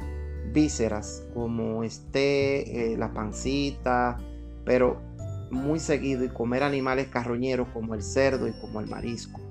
vísceras 0.54 1.28
como 1.34 1.84
este, 1.84 2.94
eh, 2.94 2.98
la 2.98 3.14
pancita, 3.14 4.18
pero 4.64 5.02
muy 5.52 5.80
seguido 5.80 6.24
y 6.24 6.30
comer 6.30 6.64
animales 6.64 7.08
carroñeros 7.08 7.68
como 7.74 7.94
el 7.94 8.02
cerdo 8.02 8.48
y 8.48 8.54
como 8.54 8.80
el 8.80 8.88
marisco. 8.88 9.42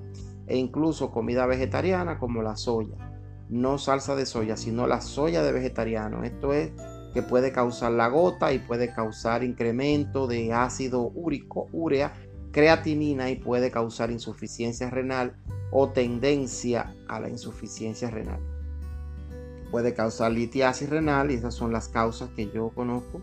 E 0.47 0.57
incluso 0.57 1.11
comida 1.11 1.45
vegetariana 1.45 2.17
como 2.17 2.41
la 2.41 2.55
soya. 2.55 3.14
No 3.49 3.77
salsa 3.77 4.15
de 4.15 4.25
soya, 4.25 4.57
sino 4.57 4.87
la 4.87 5.01
soya 5.01 5.43
de 5.43 5.51
vegetariano. 5.51 6.23
Esto 6.23 6.53
es 6.53 6.71
que 7.13 7.21
puede 7.21 7.51
causar 7.51 7.91
la 7.91 8.07
gota 8.09 8.51
y 8.51 8.59
puede 8.59 8.93
causar 8.93 9.43
incremento 9.43 10.27
de 10.27 10.51
ácido 10.51 11.01
úrico, 11.13 11.67
urea, 11.71 12.13
creatinina 12.51 13.29
y 13.29 13.37
puede 13.37 13.71
causar 13.71 14.11
insuficiencia 14.11 14.89
renal 14.89 15.35
o 15.71 15.89
tendencia 15.89 16.93
a 17.07 17.19
la 17.19 17.29
insuficiencia 17.29 18.09
renal. 18.09 18.39
Puede 19.71 19.93
causar 19.93 20.31
litiasis 20.31 20.89
renal 20.89 21.31
y 21.31 21.35
esas 21.35 21.53
son 21.53 21.71
las 21.71 21.87
causas 21.87 22.29
que 22.35 22.49
yo 22.51 22.69
conozco. 22.69 23.21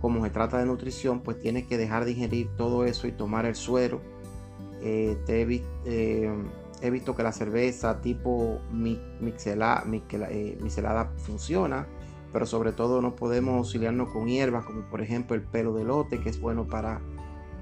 Como 0.00 0.22
se 0.24 0.30
trata 0.30 0.58
de 0.58 0.66
nutrición, 0.66 1.20
pues 1.20 1.40
tienes 1.40 1.66
que 1.66 1.78
dejar 1.78 2.04
de 2.04 2.12
ingerir 2.12 2.48
todo 2.56 2.84
eso 2.84 3.06
y 3.06 3.12
tomar 3.12 3.46
el 3.46 3.54
suero. 3.54 4.00
Eh, 4.82 5.16
he 6.82 6.90
visto 6.90 7.16
que 7.16 7.22
la 7.22 7.32
cerveza 7.32 8.00
tipo 8.00 8.60
mixelada, 8.70 9.84
eh, 10.30 10.58
funciona 11.18 11.86
pero 12.32 12.44
sobre 12.44 12.72
todo 12.72 13.00
no 13.00 13.16
podemos 13.16 13.56
auxiliarnos 13.56 14.10
con 14.10 14.26
hierbas 14.26 14.64
como 14.64 14.82
por 14.90 15.00
ejemplo 15.00 15.34
el 15.34 15.42
pelo 15.42 15.72
de 15.72 15.84
lote 15.84 16.20
que 16.20 16.28
es 16.28 16.40
bueno 16.40 16.66
para 16.66 17.00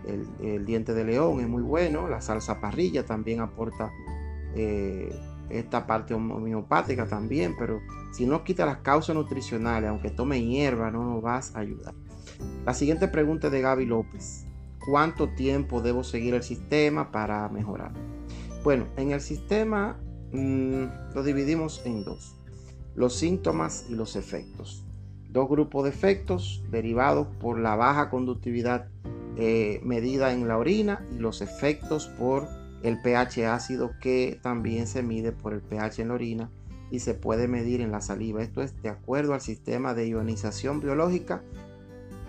el, 0.06 0.64
diente 0.64 0.94
de 0.94 1.04
león, 1.04 1.40
es 1.40 1.48
muy 1.48 1.62
bueno, 1.62 2.08
la 2.08 2.20
salsa 2.20 2.60
parrilla 2.60 3.06
también 3.06 3.40
aporta 3.40 3.90
eh, 4.54 5.14
esta 5.48 5.86
parte 5.86 6.14
homeopática 6.14 7.06
también, 7.06 7.54
pero 7.58 7.80
si 8.12 8.26
no 8.26 8.44
quita 8.44 8.66
las 8.66 8.78
causas 8.78 9.14
nutricionales, 9.14 9.90
aunque 9.90 10.10
tome 10.10 10.44
hierba, 10.44 10.90
no 10.90 11.04
nos 11.04 11.22
vas 11.22 11.54
a 11.54 11.60
ayudar. 11.60 11.94
La 12.64 12.74
siguiente 12.74 13.08
pregunta 13.08 13.48
es 13.48 13.52
de 13.52 13.60
Gaby 13.60 13.86
López. 13.86 14.46
¿Cuánto 14.86 15.28
tiempo 15.30 15.80
debo 15.80 16.04
seguir 16.04 16.34
el 16.34 16.42
sistema 16.42 17.10
para 17.10 17.48
mejorar? 17.48 17.92
Bueno, 18.64 18.86
en 18.96 19.10
el 19.10 19.20
sistema 19.20 20.00
mm, 20.32 21.14
lo 21.14 21.22
dividimos 21.22 21.82
en 21.84 22.02
dos. 22.02 22.34
Los 22.94 23.14
síntomas 23.14 23.84
y 23.90 23.94
los 23.94 24.16
efectos. 24.16 24.86
Dos 25.28 25.50
grupos 25.50 25.84
de 25.84 25.90
efectos 25.90 26.64
derivados 26.70 27.26
por 27.40 27.58
la 27.58 27.76
baja 27.76 28.08
conductividad 28.08 28.88
eh, 29.36 29.80
medida 29.84 30.32
en 30.32 30.48
la 30.48 30.56
orina 30.56 31.06
y 31.14 31.18
los 31.18 31.42
efectos 31.42 32.06
por 32.18 32.48
el 32.82 33.02
pH 33.02 33.46
ácido 33.48 33.90
que 34.00 34.40
también 34.42 34.86
se 34.86 35.02
mide 35.02 35.32
por 35.32 35.52
el 35.52 35.60
pH 35.60 36.00
en 36.00 36.08
la 36.08 36.14
orina 36.14 36.50
y 36.90 37.00
se 37.00 37.12
puede 37.12 37.48
medir 37.48 37.82
en 37.82 37.92
la 37.92 38.00
saliva. 38.00 38.42
Esto 38.42 38.62
es 38.62 38.80
de 38.80 38.88
acuerdo 38.88 39.34
al 39.34 39.42
sistema 39.42 39.92
de 39.92 40.08
ionización 40.08 40.80
biológica 40.80 41.42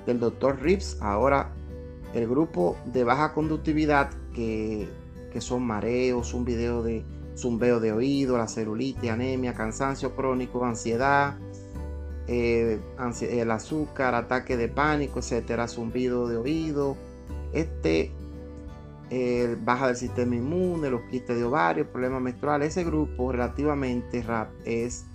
del 0.06 0.19
doctor 0.19 0.62
Rips. 0.62 0.98
Ahora 1.00 1.54
el 2.13 2.28
grupo 2.28 2.76
de 2.91 3.06
baja 3.06 3.34
conductividad 3.34 4.10
que, 4.34 4.89
son 5.41 5.63
mareos, 5.63 6.34
un 6.34 6.45
video 6.45 6.84
de 6.84 7.06
zumbeo 7.36 7.80
de 7.80 7.91
oído, 7.91 8.38
la 8.38 8.48
celulitis, 8.48 9.10
anemia, 9.10 9.54
cansancio 9.54 10.15
crónico, 10.15 10.65
ansiedad, 10.65 11.38
eh, 12.28 12.80
el 13.21 13.52
azúcar, 13.52 14.15
ataque 14.15 14.58
de 14.58 14.67
pánico, 14.67 15.19
etcétera, 15.19 15.67
zumbido 15.67 16.28
de 16.28 16.38
oído. 16.38 16.98
Este 17.54 18.12
baja 19.63 19.88
del 19.88 19.95
sistema 19.95 20.36
inmune, 20.36 20.89
los 20.89 21.02
quistes 21.04 21.38
de 21.38 21.43
ovario, 21.43 21.89
problemas 21.89 22.21
menstruales. 22.21 22.69
Ese 22.69 22.84
grupo 22.84 23.32
relativamente 23.32 24.24
rap 24.24 24.50
es, 24.65 25.06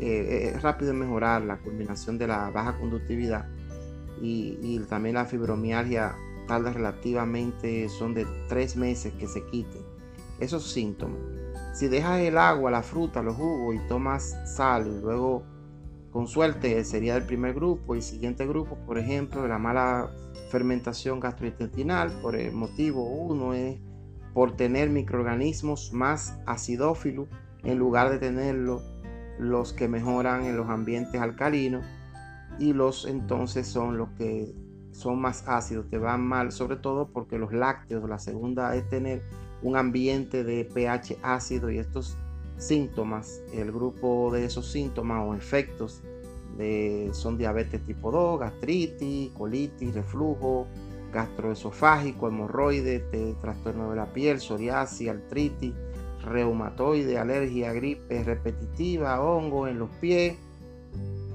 eh, 0.00 0.56
rápido 0.62 0.92
en 0.92 1.00
mejorar 1.00 1.42
la 1.42 1.58
culminación 1.58 2.16
de 2.16 2.28
la 2.28 2.50
baja 2.50 2.78
conductividad 2.78 3.46
y, 4.20 4.78
también 4.88 5.16
la 5.16 5.24
fibromialgia 5.24 6.14
tarda 6.46 6.72
relativamente, 6.72 7.88
son 7.88 8.14
de 8.14 8.26
tres 8.48 8.76
meses 8.76 9.12
que 9.14 9.26
se 9.26 9.44
quite 9.46 9.78
esos 10.40 10.70
síntomas. 10.72 11.18
Si 11.74 11.88
dejas 11.88 12.20
el 12.20 12.38
agua, 12.38 12.70
la 12.70 12.82
fruta, 12.82 13.22
los 13.22 13.36
jugos 13.36 13.74
y 13.74 13.88
tomas 13.88 14.36
sal 14.46 14.86
y 14.86 15.00
luego 15.00 15.44
con 16.10 16.28
suerte 16.28 16.84
sería 16.84 17.16
el 17.16 17.24
primer 17.24 17.54
grupo 17.54 17.96
y 17.96 18.02
siguiente 18.02 18.46
grupo, 18.46 18.78
por 18.86 18.98
ejemplo, 18.98 19.46
la 19.48 19.58
mala 19.58 20.10
fermentación 20.50 21.18
gastrointestinal, 21.18 22.12
por 22.22 22.36
el 22.36 22.52
motivo 22.52 23.02
uno 23.04 23.54
es 23.54 23.80
por 24.32 24.56
tener 24.56 24.90
microorganismos 24.90 25.92
más 25.92 26.38
acidófilos 26.46 27.28
en 27.64 27.78
lugar 27.78 28.10
de 28.10 28.18
tenerlos 28.18 28.82
los 29.38 29.72
que 29.72 29.88
mejoran 29.88 30.44
en 30.44 30.56
los 30.56 30.68
ambientes 30.68 31.20
alcalinos 31.20 31.84
y 32.58 32.72
los 32.72 33.06
entonces 33.06 33.66
son 33.66 33.98
los 33.98 34.10
que 34.10 34.54
son 34.94 35.20
más 35.20 35.46
ácidos, 35.48 35.90
te 35.90 35.98
van 35.98 36.24
mal, 36.24 36.52
sobre 36.52 36.76
todo 36.76 37.08
porque 37.08 37.38
los 37.38 37.52
lácteos, 37.52 38.08
la 38.08 38.18
segunda 38.18 38.74
es 38.76 38.88
tener 38.88 39.22
un 39.62 39.76
ambiente 39.76 40.44
de 40.44 40.64
pH 40.64 41.18
ácido 41.22 41.70
y 41.70 41.78
estos 41.78 42.16
síntomas, 42.58 43.42
el 43.52 43.72
grupo 43.72 44.30
de 44.32 44.44
esos 44.44 44.70
síntomas 44.70 45.26
o 45.26 45.34
efectos 45.34 46.02
son 47.12 47.36
diabetes 47.36 47.84
tipo 47.84 48.12
2, 48.12 48.38
gastritis, 48.38 49.32
colitis, 49.32 49.92
reflujo, 49.92 50.68
gastroesofágico, 51.12 52.28
hemorroides, 52.28 53.02
trastorno 53.40 53.90
de 53.90 53.96
la 53.96 54.12
piel, 54.12 54.38
psoriasis, 54.38 55.08
artritis, 55.08 55.72
reumatoide, 56.24 57.18
alergia, 57.18 57.72
gripe 57.72 58.22
repetitiva, 58.22 59.20
hongo 59.20 59.66
en 59.66 59.80
los 59.80 59.90
pies, 59.96 60.36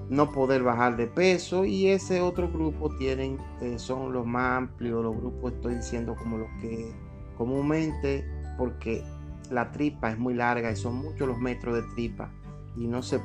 no 0.09 0.31
poder 0.31 0.63
bajar 0.63 0.97
de 0.97 1.07
peso 1.07 1.65
y 1.65 1.87
ese 1.87 2.21
otro 2.21 2.49
grupo 2.49 2.89
tienen 2.97 3.37
eh, 3.61 3.77
son 3.77 4.11
los 4.11 4.25
más 4.25 4.57
amplios, 4.57 5.03
los 5.03 5.15
grupos 5.15 5.53
estoy 5.53 5.75
diciendo 5.75 6.15
como 6.15 6.37
los 6.37 6.49
que 6.61 6.91
comúnmente 7.37 8.25
porque 8.57 9.03
la 9.51 9.71
tripa 9.71 10.11
es 10.11 10.17
muy 10.17 10.33
larga 10.33 10.71
y 10.71 10.75
son 10.75 10.95
muchos 10.95 11.27
los 11.27 11.37
metros 11.37 11.75
de 11.75 11.83
tripa 11.93 12.31
y 12.75 12.87
no 12.87 13.01
se 13.01 13.19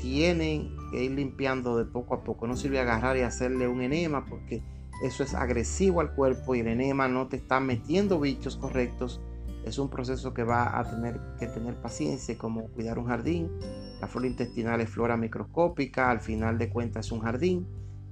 tienen 0.00 0.74
que 0.90 1.04
ir 1.04 1.10
limpiando 1.12 1.76
de 1.76 1.84
poco 1.84 2.14
a 2.14 2.24
poco. 2.24 2.46
No 2.46 2.56
sirve 2.56 2.80
agarrar 2.80 3.16
y 3.16 3.22
hacerle 3.22 3.68
un 3.68 3.80
enema 3.80 4.24
porque 4.24 4.62
eso 5.02 5.22
es 5.22 5.34
agresivo 5.34 6.00
al 6.00 6.14
cuerpo 6.14 6.54
y 6.54 6.60
el 6.60 6.68
enema 6.68 7.08
no 7.08 7.28
te 7.28 7.36
está 7.36 7.60
metiendo 7.60 8.20
bichos 8.20 8.56
correctos. 8.56 9.20
Es 9.64 9.78
un 9.78 9.88
proceso 9.88 10.32
que 10.34 10.44
va 10.44 10.78
a 10.78 10.88
tener 10.88 11.20
que 11.38 11.46
tener 11.46 11.74
paciencia, 11.74 12.36
como 12.38 12.68
cuidar 12.68 12.98
un 12.98 13.06
jardín. 13.06 13.50
La 14.00 14.06
flora 14.06 14.26
intestinal 14.26 14.80
es 14.80 14.90
flora 14.90 15.16
microscópica, 15.16 16.10
al 16.10 16.20
final 16.20 16.58
de 16.58 16.70
cuentas 16.70 17.06
es 17.06 17.12
un 17.12 17.20
jardín 17.20 17.66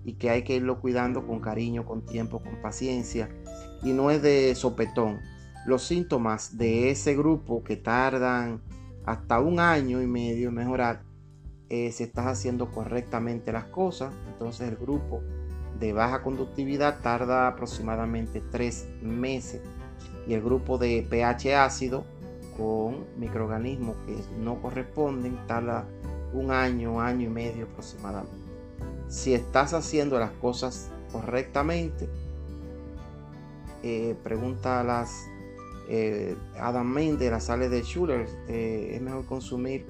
y 0.05 0.15
que 0.15 0.31
hay 0.31 0.43
que 0.43 0.57
irlo 0.57 0.81
cuidando 0.81 1.27
con 1.27 1.41
cariño, 1.41 1.85
con 1.85 2.05
tiempo, 2.05 2.41
con 2.41 2.61
paciencia 2.63 3.29
y 3.83 3.93
no 3.93 4.11
es 4.11 4.23
de 4.23 4.55
sopetón. 4.55 5.21
Los 5.67 5.83
síntomas 5.83 6.57
de 6.57 6.91
ese 6.91 7.17
grupo 7.17 7.65
que 7.65 7.77
tardan 7.77 8.63
hasta 9.05 9.41
un 9.41 9.61
año 9.61 10.01
y 10.01 10.07
medio 10.07 10.49
en 10.49 10.55
mejorar 10.55 11.03
si 11.69 12.05
estás 12.05 12.27
haciendo 12.27 12.71
correctamente 12.71 13.53
las 13.53 13.65
cosas. 13.65 14.15
Entonces 14.29 14.69
el 14.69 14.77
grupo 14.77 15.23
de 15.81 15.93
baja 15.93 16.23
conductividad 16.23 17.01
tarda 17.03 17.49
aproximadamente 17.49 18.43
tres 18.51 18.89
meses 19.03 19.61
y 20.27 20.35
el 20.35 20.43
grupo 20.43 20.79
de 20.79 21.07
pH 21.09 21.57
ácido 21.57 22.05
con 22.57 23.07
microorganismos 23.19 23.97
que 24.07 24.17
no 24.39 24.61
corresponden 24.61 25.39
tarda 25.47 25.87
un 26.33 26.51
año, 26.51 27.01
año 27.01 27.27
y 27.27 27.31
medio 27.31 27.67
aproximadamente. 27.67 28.35
Si 29.09 29.35
estás 29.35 29.73
haciendo 29.73 30.19
las 30.19 30.33
cosas 30.33 30.91
correctamente, 31.13 32.09
eh, 33.83 34.17
pregunta 34.23 34.81
a 34.81 34.85
las 34.85 35.27
eh, 35.89 36.37
Adam 36.59 36.87
Mendes, 36.87 37.31
las 37.31 37.45
sales 37.45 37.71
de 37.71 37.83
Schuller, 37.83 38.27
es 38.49 39.01
mejor 39.01 39.25
consumir 39.27 39.87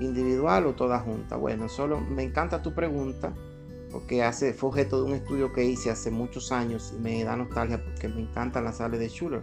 individual 0.00 0.66
o 0.66 0.74
toda 0.74 1.00
junta? 1.00 1.36
Bueno, 1.36 1.68
solo 1.68 2.00
me 2.00 2.22
encanta 2.22 2.62
tu 2.62 2.74
pregunta 2.74 3.32
porque 3.90 4.24
hace, 4.24 4.52
fue 4.52 4.70
objeto 4.70 4.98
de 4.98 5.04
un 5.04 5.14
estudio 5.14 5.52
que 5.52 5.64
hice 5.64 5.90
hace 5.90 6.10
muchos 6.10 6.50
años 6.50 6.92
y 6.96 7.00
me 7.00 7.22
da 7.22 7.36
nostalgia 7.36 7.82
porque 7.82 8.08
me 8.08 8.22
encantan 8.22 8.64
las 8.64 8.78
sales 8.78 8.98
de 8.98 9.08
Schuller. 9.08 9.42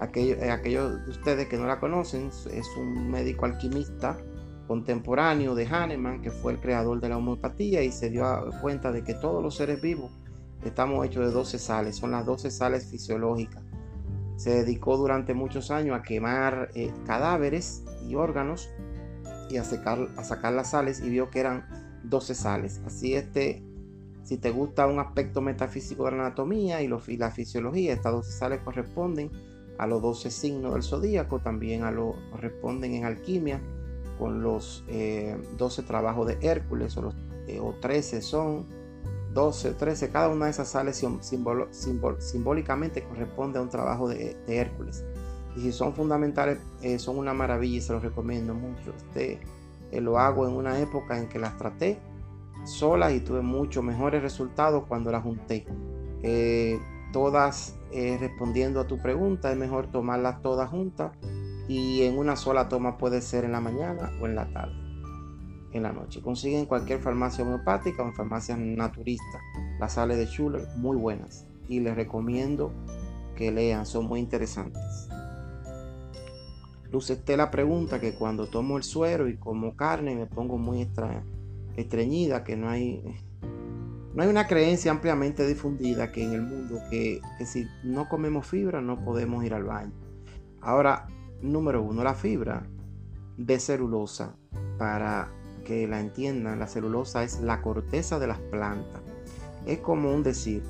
Aquellos, 0.00 0.38
eh, 0.38 0.50
aquellos 0.50 1.04
de 1.04 1.10
ustedes 1.10 1.48
que 1.48 1.56
no 1.56 1.66
la 1.66 1.80
conocen, 1.80 2.28
es 2.28 2.68
un 2.76 3.10
médico 3.10 3.46
alquimista 3.46 4.18
contemporáneo 4.66 5.54
de 5.54 5.66
Hahnemann, 5.66 6.22
que 6.22 6.30
fue 6.30 6.52
el 6.52 6.60
creador 6.60 7.00
de 7.00 7.08
la 7.08 7.16
homeopatía 7.16 7.82
y 7.82 7.92
se 7.92 8.10
dio 8.10 8.24
cuenta 8.60 8.92
de 8.92 9.04
que 9.04 9.14
todos 9.14 9.42
los 9.42 9.56
seres 9.56 9.80
vivos 9.80 10.10
estamos 10.64 11.04
hechos 11.06 11.26
de 11.26 11.32
12 11.32 11.58
sales, 11.58 11.96
son 11.96 12.10
las 12.10 12.26
12 12.26 12.50
sales 12.50 12.86
fisiológicas. 12.86 13.62
Se 14.36 14.50
dedicó 14.50 14.96
durante 14.96 15.32
muchos 15.34 15.70
años 15.70 15.96
a 15.98 16.02
quemar 16.02 16.70
eh, 16.74 16.92
cadáveres 17.06 17.84
y 18.06 18.14
órganos 18.16 18.68
y 19.48 19.56
a 19.56 19.64
sacar, 19.64 20.08
a 20.16 20.24
sacar 20.24 20.52
las 20.52 20.70
sales 20.70 21.00
y 21.00 21.08
vio 21.08 21.30
que 21.30 21.40
eran 21.40 21.64
12 22.04 22.34
sales. 22.34 22.82
Así 22.84 23.14
este, 23.14 23.62
si 24.24 24.36
te 24.36 24.50
gusta 24.50 24.86
un 24.86 24.98
aspecto 24.98 25.40
metafísico 25.40 26.04
de 26.04 26.12
la 26.12 26.26
anatomía 26.26 26.82
y, 26.82 26.88
la 26.88 27.30
fisiología, 27.30 27.92
estas 27.92 28.12
12 28.12 28.32
sales 28.32 28.60
corresponden 28.62 29.30
a 29.78 29.86
los 29.86 30.02
12 30.02 30.30
signos 30.30 30.74
del 30.74 30.82
zodíaco, 30.82 31.40
también 31.40 31.82
a 31.84 31.90
lo 31.90 32.16
corresponden 32.30 32.94
en 32.94 33.04
alquimia 33.04 33.60
con 34.18 34.42
los 34.42 34.84
12 34.86 35.80
eh, 35.80 35.84
trabajos 35.86 36.26
de 36.26 36.38
Hércules 36.40 36.96
o, 36.96 37.02
los, 37.02 37.14
eh, 37.46 37.60
o 37.60 37.74
13 37.80 38.22
son 38.22 38.66
12, 39.34 39.74
13, 39.74 40.10
cada 40.10 40.28
una 40.28 40.46
de 40.46 40.52
esas 40.52 40.68
sales 40.68 41.04
simbólicamente 42.20 43.04
corresponde 43.04 43.58
a 43.58 43.62
un 43.62 43.68
trabajo 43.68 44.08
de 44.08 44.36
Hércules 44.46 45.04
y 45.56 45.60
si 45.60 45.72
son 45.72 45.94
fundamentales 45.94 46.58
eh, 46.82 46.98
son 46.98 47.18
una 47.18 47.32
maravilla 47.32 47.78
y 47.78 47.80
se 47.80 47.92
los 47.92 48.02
recomiendo 48.02 48.54
mucho. 48.54 48.92
Este, 48.94 49.40
eh, 49.90 50.00
lo 50.00 50.18
hago 50.18 50.46
en 50.46 50.54
una 50.54 50.78
época 50.78 51.18
en 51.18 51.28
que 51.28 51.38
las 51.38 51.56
traté 51.56 51.98
solas 52.64 53.12
y 53.12 53.20
tuve 53.20 53.40
muchos 53.40 53.82
mejores 53.82 54.22
resultados 54.22 54.84
cuando 54.86 55.10
las 55.10 55.22
junté. 55.22 55.66
Eh, 57.92 58.16
respondiendo 58.18 58.80
a 58.80 58.86
tu 58.86 58.98
pregunta, 58.98 59.50
es 59.50 59.56
mejor 59.56 59.90
tomarlas 59.90 60.42
todas 60.42 60.68
juntas 60.70 61.12
y 61.68 62.02
en 62.02 62.18
una 62.18 62.36
sola 62.36 62.68
toma 62.68 62.98
puede 62.98 63.20
ser 63.22 63.44
en 63.44 63.52
la 63.52 63.60
mañana 63.60 64.10
o 64.20 64.26
en 64.26 64.34
la 64.34 64.52
tarde, 64.52 64.74
en 65.72 65.82
la 65.82 65.92
noche. 65.92 66.20
Consiguen 66.20 66.66
cualquier 66.66 67.00
farmacia 67.00 67.44
homeopática 67.44 68.02
o 68.02 68.06
en 68.06 68.14
farmacias 68.14 68.58
naturistas 68.58 69.40
las 69.78 69.94
sales 69.94 70.18
de 70.18 70.26
Schuller 70.26 70.66
muy 70.76 70.96
buenas 70.96 71.46
y 71.68 71.80
les 71.80 71.94
recomiendo 71.94 72.72
que 73.34 73.52
lean, 73.52 73.86
son 73.86 74.06
muy 74.06 74.20
interesantes. 74.20 75.08
Luz 76.90 77.10
Estela 77.10 77.50
pregunta 77.50 78.00
que 78.00 78.14
cuando 78.14 78.46
tomo 78.46 78.76
el 78.76 78.82
suero 78.82 79.28
y 79.28 79.36
como 79.36 79.76
carne 79.76 80.14
me 80.14 80.26
pongo 80.26 80.56
muy 80.56 80.88
estreñida, 81.76 82.44
que 82.44 82.56
no 82.56 82.68
hay, 82.68 83.02
no 84.16 84.22
hay 84.22 84.28
una 84.28 84.48
creencia 84.48 84.90
ampliamente 84.90 85.46
difundida 85.46 86.10
que 86.10 86.24
en 86.24 86.32
el 86.32 86.42
mundo 86.42 86.80
que, 86.90 87.20
si 87.44 87.68
no 87.84 88.08
comemos 88.08 88.46
fibra 88.46 88.80
no 88.80 89.04
podemos 89.04 89.44
ir 89.44 89.54
al 89.54 89.64
baño. 89.64 89.92
Ahora, 90.60 91.06
Número 91.42 91.82
uno, 91.82 92.02
la 92.02 92.14
fibra 92.14 92.66
de 93.36 93.60
celulosa. 93.60 94.36
Para 94.78 95.30
que 95.64 95.86
la 95.86 96.00
entiendan, 96.00 96.58
la 96.58 96.66
celulosa 96.66 97.22
es 97.24 97.40
la 97.40 97.60
corteza 97.62 98.18
de 98.18 98.26
las 98.26 98.38
plantas. 98.38 99.02
Es 99.66 99.78
como 99.78 100.12
un 100.12 100.22
decir, 100.22 100.62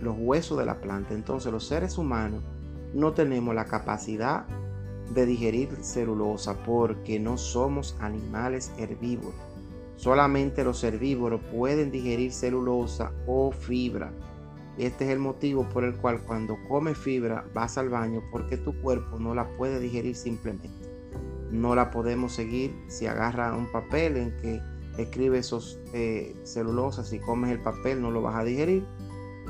los 0.00 0.16
huesos 0.18 0.58
de 0.58 0.66
la 0.66 0.80
planta. 0.80 1.14
Entonces 1.14 1.52
los 1.52 1.66
seres 1.66 1.98
humanos 1.98 2.42
no 2.94 3.12
tenemos 3.12 3.54
la 3.54 3.64
capacidad 3.64 4.46
de 5.12 5.26
digerir 5.26 5.76
celulosa 5.82 6.62
porque 6.64 7.18
no 7.18 7.36
somos 7.36 7.96
animales 8.00 8.72
herbívoros. 8.78 9.51
Solamente 10.02 10.64
los 10.64 10.82
herbívoros 10.82 11.40
pueden 11.52 11.92
digerir 11.92 12.32
celulosa 12.32 13.12
o 13.28 13.52
fibra. 13.52 14.12
Este 14.76 15.04
es 15.04 15.10
el 15.10 15.20
motivo 15.20 15.68
por 15.68 15.84
el 15.84 15.94
cual 15.94 16.20
cuando 16.22 16.58
comes 16.66 16.98
fibra 16.98 17.44
vas 17.54 17.78
al 17.78 17.88
baño 17.88 18.20
porque 18.32 18.56
tu 18.56 18.74
cuerpo 18.82 19.20
no 19.20 19.32
la 19.32 19.46
puede 19.56 19.78
digerir 19.78 20.16
simplemente. 20.16 20.68
No 21.52 21.76
la 21.76 21.92
podemos 21.92 22.32
seguir 22.32 22.74
si 22.88 23.06
agarra 23.06 23.54
un 23.54 23.70
papel 23.70 24.16
en 24.16 24.36
que 24.38 24.60
escribe 24.98 25.38
esos 25.38 25.78
eh, 25.92 26.34
celulosas 26.42 27.12
y 27.12 27.20
comes 27.20 27.52
el 27.52 27.60
papel 27.60 28.02
no 28.02 28.10
lo 28.10 28.22
vas 28.22 28.34
a 28.34 28.42
digerir 28.42 28.84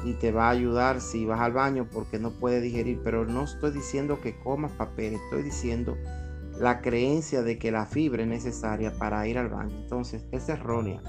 y 0.04 0.12
te 0.14 0.32
va 0.32 0.48
a 0.48 0.50
ayudar 0.50 1.00
si 1.00 1.24
vas 1.24 1.40
al 1.40 1.52
baño 1.52 1.88
porque 1.90 2.18
no 2.18 2.30
puede 2.30 2.60
digerir. 2.60 3.00
Pero 3.02 3.24
no 3.24 3.44
estoy 3.44 3.70
diciendo 3.70 4.20
que 4.20 4.38
comas 4.40 4.72
papel, 4.72 5.14
estoy 5.14 5.44
diciendo 5.44 5.96
la 6.58 6.80
creencia 6.80 7.42
de 7.42 7.58
que 7.58 7.72
la 7.72 7.86
fibra 7.86 8.22
es 8.22 8.28
necesaria 8.28 8.92
para 8.98 9.26
ir 9.26 9.38
al 9.38 9.48
baño. 9.48 9.76
Entonces 9.82 10.24
es 10.30 10.48
errónea. 10.48 11.00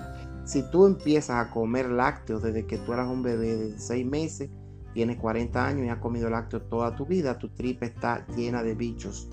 Si 0.45 0.69
tú 0.71 0.85
empiezas 0.85 1.45
a 1.45 1.51
comer 1.51 1.89
lácteos 1.89 2.43
desde 2.43 2.65
que 2.65 2.77
tú 2.77 2.93
eras 2.93 3.07
un 3.07 3.23
bebé 3.23 3.55
de 3.55 3.79
6 3.79 4.05
meses, 4.05 4.49
tienes 4.93 5.17
40 5.17 5.65
años 5.65 5.85
y 5.85 5.89
has 5.89 5.99
comido 5.99 6.29
lácteos 6.29 6.67
toda 6.69 6.95
tu 6.95 7.05
vida, 7.05 7.39
tu 7.39 7.49
tripa 7.49 7.85
está 7.85 8.25
llena 8.35 8.61
de 8.63 8.75
bichos 8.75 9.29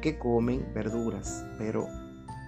que 0.00 0.18
comen 0.18 0.66
verduras, 0.74 1.44
pero 1.58 1.86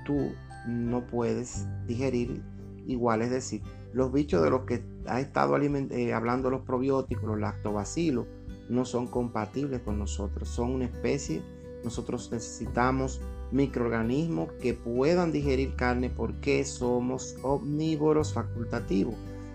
tú 0.05 0.33
no 0.67 1.07
puedes 1.07 1.67
digerir 1.87 2.43
igual, 2.87 3.23
es 3.23 3.31
decir, 3.31 3.63
los 3.93 4.13
bichos 4.13 4.43
de 4.43 4.51
los 4.51 4.63
que 4.63 4.85
ha 5.07 5.21
estado 5.21 5.57
eh, 5.57 6.13
hablando 6.13 6.51
los 6.51 6.63
probióticos, 6.63 7.25
los 7.25 7.39
lactobacilos, 7.39 8.27
no 8.69 8.85
son 8.85 9.07
compatibles 9.07 9.81
con 9.83 9.99
nosotros, 9.99 10.49
son 10.49 10.71
una 10.71 10.87
especie, 10.87 11.43
nosotros 11.85 12.31
necesitamos 12.33 13.21
microorganismos 13.53 14.53
que 14.61 14.75
puedan 14.75 15.31
digerir 15.31 15.77
carne 15.77 16.11
porque 16.11 16.65
somos 16.65 17.37
omnívoros 17.43 18.33
facultativos. 18.33 19.15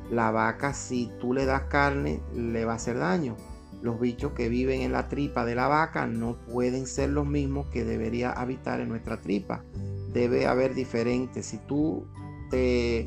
La 0.09 0.31
vaca, 0.31 0.73
si 0.73 1.11
tú 1.19 1.33
le 1.33 1.45
das 1.45 1.63
carne, 1.63 2.21
le 2.33 2.65
va 2.65 2.73
a 2.73 2.75
hacer 2.77 2.97
daño. 2.97 3.35
Los 3.81 3.99
bichos 3.99 4.33
que 4.33 4.49
viven 4.49 4.81
en 4.81 4.91
la 4.91 5.07
tripa 5.07 5.45
de 5.45 5.55
la 5.55 5.67
vaca 5.67 6.07
no 6.07 6.37
pueden 6.51 6.87
ser 6.87 7.09
los 7.09 7.27
mismos 7.27 7.67
que 7.67 7.83
debería 7.83 8.31
habitar 8.31 8.79
en 8.79 8.89
nuestra 8.89 9.21
tripa. 9.21 9.63
Debe 10.13 10.47
haber 10.47 10.73
diferentes. 10.73 11.47
Si 11.47 11.57
tú 11.59 12.07
te 12.49 13.05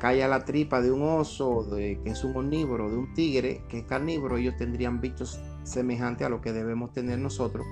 callas 0.00 0.30
la 0.30 0.44
tripa 0.44 0.80
de 0.80 0.90
un 0.90 1.02
oso, 1.02 1.68
que 1.70 2.00
es 2.04 2.24
un 2.24 2.36
omnívoro, 2.36 2.90
de 2.90 2.96
un 2.96 3.14
tigre, 3.14 3.62
que 3.68 3.80
es 3.80 3.84
carnívoro, 3.84 4.38
ellos 4.38 4.56
tendrían 4.56 5.00
bichos 5.00 5.40
semejantes 5.64 6.26
a 6.26 6.30
lo 6.30 6.40
que 6.40 6.52
debemos 6.52 6.92
tener 6.92 7.18
nosotros 7.18 7.64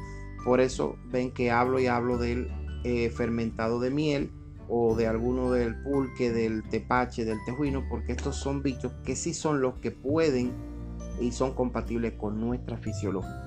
por 0.44 0.61
eso 0.61 0.96
ven 1.07 1.33
que 1.33 1.50
hablo 1.50 1.81
y 1.81 1.87
hablo 1.87 2.18
del 2.18 2.50
eh, 2.85 3.11
fermentado 3.11 3.81
de 3.81 3.90
miel 3.90 4.33
o 4.68 4.94
de 4.94 5.07
alguno 5.07 5.50
del 5.50 5.83
pulque, 5.83 6.31
del 6.31 6.62
tepache, 6.68 7.24
del 7.24 7.38
tejuino, 7.44 7.85
porque 7.88 8.12
estos 8.12 8.37
son 8.37 8.62
bichos 8.62 8.92
que 9.05 9.16
sí 9.16 9.35
son 9.35 9.61
los 9.61 9.74
que 9.74 9.90
pueden 9.90 10.53
y 11.20 11.33
son 11.33 11.55
compatibles 11.55 12.14
con 12.14 12.40
nuestra 12.40 12.76
fisiología. 12.79 13.46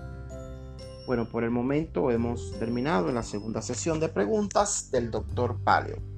Bueno, 1.08 1.27
por 1.27 1.43
el 1.43 1.51
momento 1.51 2.12
hemos 2.12 2.58
terminado 2.60 3.10
en 3.10 3.15
la 3.15 3.23
segunda 3.23 3.62
sesión 3.62 3.99
de 3.99 4.10
preguntas 4.10 4.89
del 4.91 5.12
doctor 5.12 5.58
Paleo. 5.63 6.12